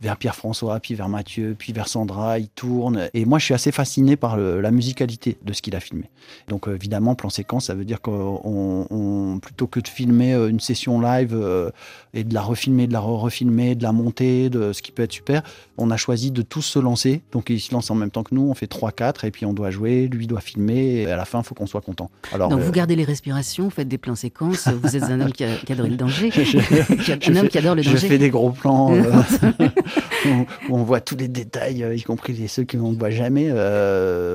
vers 0.00 0.16
Pierre-François, 0.16 0.80
puis 0.80 0.94
vers 0.94 1.08
Mathieu, 1.08 1.54
puis 1.58 1.72
vers 1.72 1.88
Sandra, 1.88 2.38
il 2.38 2.48
tourne. 2.48 3.08
Et 3.14 3.24
moi, 3.24 3.38
je 3.44 3.48
suis 3.48 3.54
assez 3.54 3.72
fasciné 3.72 4.16
par 4.16 4.38
la 4.38 4.70
musicalité 4.70 5.36
de 5.44 5.52
ce 5.52 5.60
qu'il 5.60 5.76
a 5.76 5.80
filmé. 5.80 6.08
Donc 6.48 6.66
euh, 6.66 6.74
évidemment, 6.74 7.14
plan 7.14 7.28
séquence, 7.28 7.66
ça 7.66 7.74
veut 7.74 7.84
dire 7.84 8.00
qu'on 8.00 9.38
plutôt 9.42 9.66
que 9.66 9.80
de 9.80 9.88
filmer 9.88 10.32
euh, 10.32 10.48
une 10.48 10.60
session 10.60 11.00
live 11.00 11.34
euh, 11.34 11.70
et 12.14 12.24
de 12.24 12.32
la 12.32 12.40
refilmer, 12.40 12.86
de 12.86 12.92
la 12.92 13.00
refilmer, 13.00 13.74
de 13.74 13.82
la 13.82 13.92
monter, 13.92 14.48
de 14.48 14.72
ce 14.72 14.82
qui 14.82 14.92
peut 14.92 15.02
être 15.02 15.12
super, 15.12 15.42
on 15.76 15.90
a 15.90 15.96
choisi 15.96 16.30
de 16.30 16.42
tous 16.42 16.62
se 16.62 16.78
lancer. 16.78 17.22
Donc 17.32 17.50
il 17.50 17.60
se 17.60 17.72
lance 17.72 17.90
en 17.90 17.94
même 17.94 18.10
temps 18.10 18.22
que 18.22 18.34
nous, 18.34 18.48
on 18.48 18.54
fait 18.54 18.70
3-4 18.70 19.26
et 19.26 19.30
puis 19.30 19.44
on 19.44 19.52
doit 19.52 19.70
jouer, 19.70 20.08
lui 20.08 20.26
doit 20.26 20.40
filmer 20.40 21.02
et 21.02 21.06
à 21.10 21.16
la 21.16 21.24
fin, 21.24 21.40
il 21.40 21.44
faut 21.44 21.54
qu'on 21.54 21.66
soit 21.66 21.82
content. 21.82 22.10
Alors, 22.32 22.48
Donc 22.48 22.60
vous 22.60 22.72
gardez 22.72 22.96
les 22.96 23.04
respirations, 23.04 23.64
vous 23.64 23.70
faites 23.70 23.88
des 23.88 23.98
plans 23.98 24.14
séquences, 24.14 24.68
vous 24.68 24.96
êtes 24.96 25.02
un 25.04 25.20
homme 25.20 25.32
qui, 25.32 25.44
adore 25.44 25.86
le 25.86 25.96
danger. 25.96 26.30
un 27.28 27.36
homme 27.36 27.48
qui 27.48 27.58
adore 27.58 27.74
le 27.74 27.82
danger. 27.82 27.98
Je 27.98 28.06
fais 28.06 28.18
des 28.18 28.30
gros 28.30 28.50
plans 28.50 28.94
où, 30.26 30.46
on 30.70 30.82
voit 30.82 31.00
tous 31.00 31.16
les 31.16 31.28
détails, 31.28 31.84
y 31.94 32.02
compris 32.02 32.48
ceux 32.48 32.64
qu'on 32.64 32.92
ne 32.92 32.98
voit 32.98 33.10
jamais. 33.10 33.33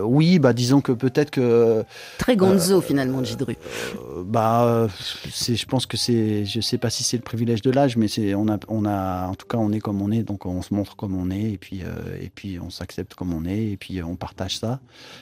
Oui, 0.04 0.40
bah 0.40 0.54
disons 0.54 0.82
que 0.82 0.92
peut-être 0.92 1.32
que 1.32 1.84
très 2.18 2.36
gonzo 2.36 2.78
euh, 2.78 2.82
finalement, 2.82 3.24
Gidru. 3.24 3.56
Euh, 3.96 4.24
bah, 4.26 4.88
c'est, 5.32 5.56
je 5.56 5.66
pense 5.66 5.86
que 5.86 5.98
c'est, 5.98 6.46
je 6.46 6.62
sais 6.62 6.78
pas 6.78 6.90
si 6.90 7.04
c'est 7.04 7.18
le 7.18 7.24
privilège 7.24 7.62
de 7.62 7.72
l'âge, 7.72 7.98
mais 7.98 8.08
c'est, 8.08 8.36
on 8.36 8.48
a, 8.50 8.58
on 8.68 8.86
a, 8.86 9.28
en 9.28 9.36
tout 9.36 9.48
cas, 9.48 9.58
on 9.58 9.72
est 9.72 9.80
comme 9.80 10.02
on 10.02 10.12
est, 10.12 10.24
donc 10.24 10.46
on 10.46 10.62
se 10.62 10.74
montre 10.74 10.96
comme 10.96 11.16
on 11.16 11.32
est, 11.32 11.52
et 11.52 11.58
puis, 11.58 11.82
euh, 11.84 12.18
et 12.22 12.30
puis 12.30 12.60
on 12.60 12.70
s'accepte 12.70 13.16
comme 13.16 13.34
on 13.34 13.46
est, 13.46 13.72
et 13.72 13.78
puis 13.78 14.02
on 14.04 14.16
partage 14.16 14.58
ça. 14.58 14.80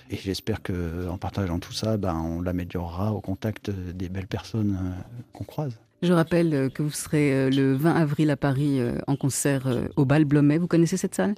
Et 0.09 0.17
j'espère 0.17 0.61
que 0.61 1.07
en 1.09 1.17
partageant 1.17 1.59
tout 1.59 1.73
ça, 1.73 1.97
ben, 1.97 2.15
on 2.15 2.41
l'améliorera 2.41 3.13
au 3.13 3.21
contact 3.21 3.69
des 3.69 4.09
belles 4.09 4.28
personnes 4.28 4.95
qu'on 5.34 5.43
croise. 5.43 5.73
Je 6.03 6.13
rappelle 6.13 6.53
euh, 6.53 6.69
que 6.69 6.83
vous 6.83 6.91
serez 6.91 7.33
euh, 7.33 7.49
le 7.49 7.73
20 7.73 7.95
avril 7.95 8.29
à 8.29 8.37
Paris 8.37 8.79
euh, 8.79 8.99
en 9.07 9.15
concert 9.15 9.67
au 9.95 10.05
Bal 10.05 10.25
Blomet. 10.25 10.59
Vous 10.59 10.67
connaissez 10.67 10.95
cette 10.95 11.15
salle? 11.15 11.33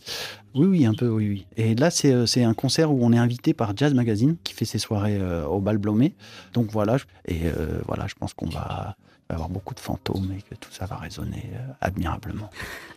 Oui, 0.54 0.68
oui, 0.68 0.86
un 0.86 0.94
peu, 0.94 1.08
oui, 1.08 1.30
oui. 1.30 1.46
Et 1.56 1.76
là, 1.76 1.90
c'est 1.90 2.44
un 2.44 2.54
concert 2.54 2.92
où 2.92 3.00
on 3.02 3.14
est 3.14 3.18
invité 3.18 3.54
par 3.54 3.76
Jazz 3.76 3.94
Magazine, 3.94 4.36
qui 4.44 4.54
fait 4.54 4.66
ses 4.66 4.80
soirées 4.80 5.20
au 5.46 5.60
Bal 5.60 5.78
Blomet. 5.78 6.14
Donc 6.54 6.72
voilà, 6.72 6.98
et 7.28 7.42
voilà, 7.88 8.08
je 8.08 8.16
pense 8.16 8.34
qu'on 8.34 8.50
va 8.50 8.96
avoir 9.30 9.50
beaucoup 9.50 9.76
de 9.76 9.80
fantômes 9.80 10.34
et 10.36 10.42
que 10.42 10.56
tout 10.56 10.72
ça 10.72 10.88
va 10.88 10.96
résonner 10.96 11.52
admirablement. 11.82 12.50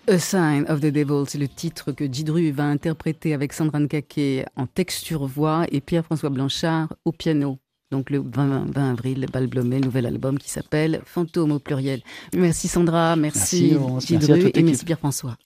A 0.08 0.18
Sign 0.18 0.64
of 0.68 0.80
the 0.80 0.86
Devil, 0.86 1.24
c'est 1.28 1.38
le 1.38 1.48
titre 1.48 1.92
que 1.92 2.04
Didru 2.04 2.50
va 2.52 2.64
interpréter 2.64 3.34
avec 3.34 3.52
Sandra 3.52 3.80
Nkake 3.80 4.46
en 4.56 4.66
texture 4.66 5.26
voix 5.26 5.66
et 5.70 5.82
Pierre-François 5.82 6.30
Blanchard 6.30 6.94
au 7.04 7.12
piano 7.12 7.58
donc 7.92 8.10
le 8.10 8.18
20, 8.18 8.72
20 8.72 8.90
avril, 8.90 9.26
Balblomé, 9.32 9.78
nouvel 9.78 10.06
album 10.06 10.38
qui 10.38 10.50
s'appelle 10.50 11.02
Fantôme 11.04 11.52
au 11.52 11.58
pluriel. 11.60 12.00
Merci 12.34 12.66
Sandra, 12.66 13.14
merci, 13.14 13.76
merci, 13.78 14.14
et 14.54 14.62
merci 14.62 14.84
Pierre-François. 14.84 15.36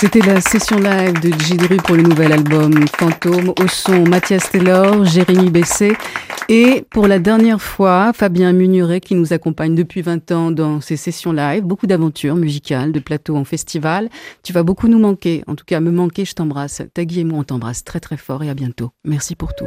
C'était 0.00 0.20
la 0.20 0.40
session 0.40 0.78
live 0.78 1.20
de 1.20 1.36
Gidru 1.42 1.76
pour 1.78 1.96
le 1.96 2.02
nouvel 2.02 2.32
album 2.32 2.72
Fantôme, 2.96 3.48
au 3.48 3.66
son 3.66 4.04
Mathias 4.04 4.48
Taylor, 4.48 5.04
Jérémy 5.04 5.50
Bessé 5.50 5.96
et 6.48 6.84
pour 6.88 7.08
la 7.08 7.18
dernière 7.18 7.60
fois, 7.60 8.12
Fabien 8.12 8.52
Munuret 8.52 9.00
qui 9.00 9.16
nous 9.16 9.32
accompagne 9.32 9.74
depuis 9.74 10.02
20 10.02 10.30
ans 10.30 10.50
dans 10.52 10.80
ces 10.80 10.96
sessions 10.96 11.32
live, 11.32 11.64
beaucoup 11.64 11.88
d'aventures 11.88 12.36
musicales, 12.36 12.92
de 12.92 13.00
plateaux 13.00 13.36
en 13.36 13.42
festival. 13.42 14.08
Tu 14.44 14.52
vas 14.52 14.62
beaucoup 14.62 14.86
nous 14.86 15.00
manquer, 15.00 15.42
en 15.48 15.56
tout 15.56 15.64
cas 15.64 15.80
me 15.80 15.90
manquer, 15.90 16.24
je 16.24 16.34
t'embrasse. 16.34 16.80
Tagui 16.94 17.18
et 17.20 17.24
moi 17.24 17.40
on 17.40 17.44
t'embrasse 17.44 17.82
très 17.82 17.98
très 17.98 18.16
fort 18.16 18.44
et 18.44 18.50
à 18.50 18.54
bientôt. 18.54 18.92
Merci 19.04 19.34
pour 19.34 19.52
tout. 19.56 19.66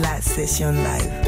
La 0.00 0.20
session 0.20 0.70
live. 0.70 1.21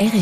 RFI. 0.00 0.20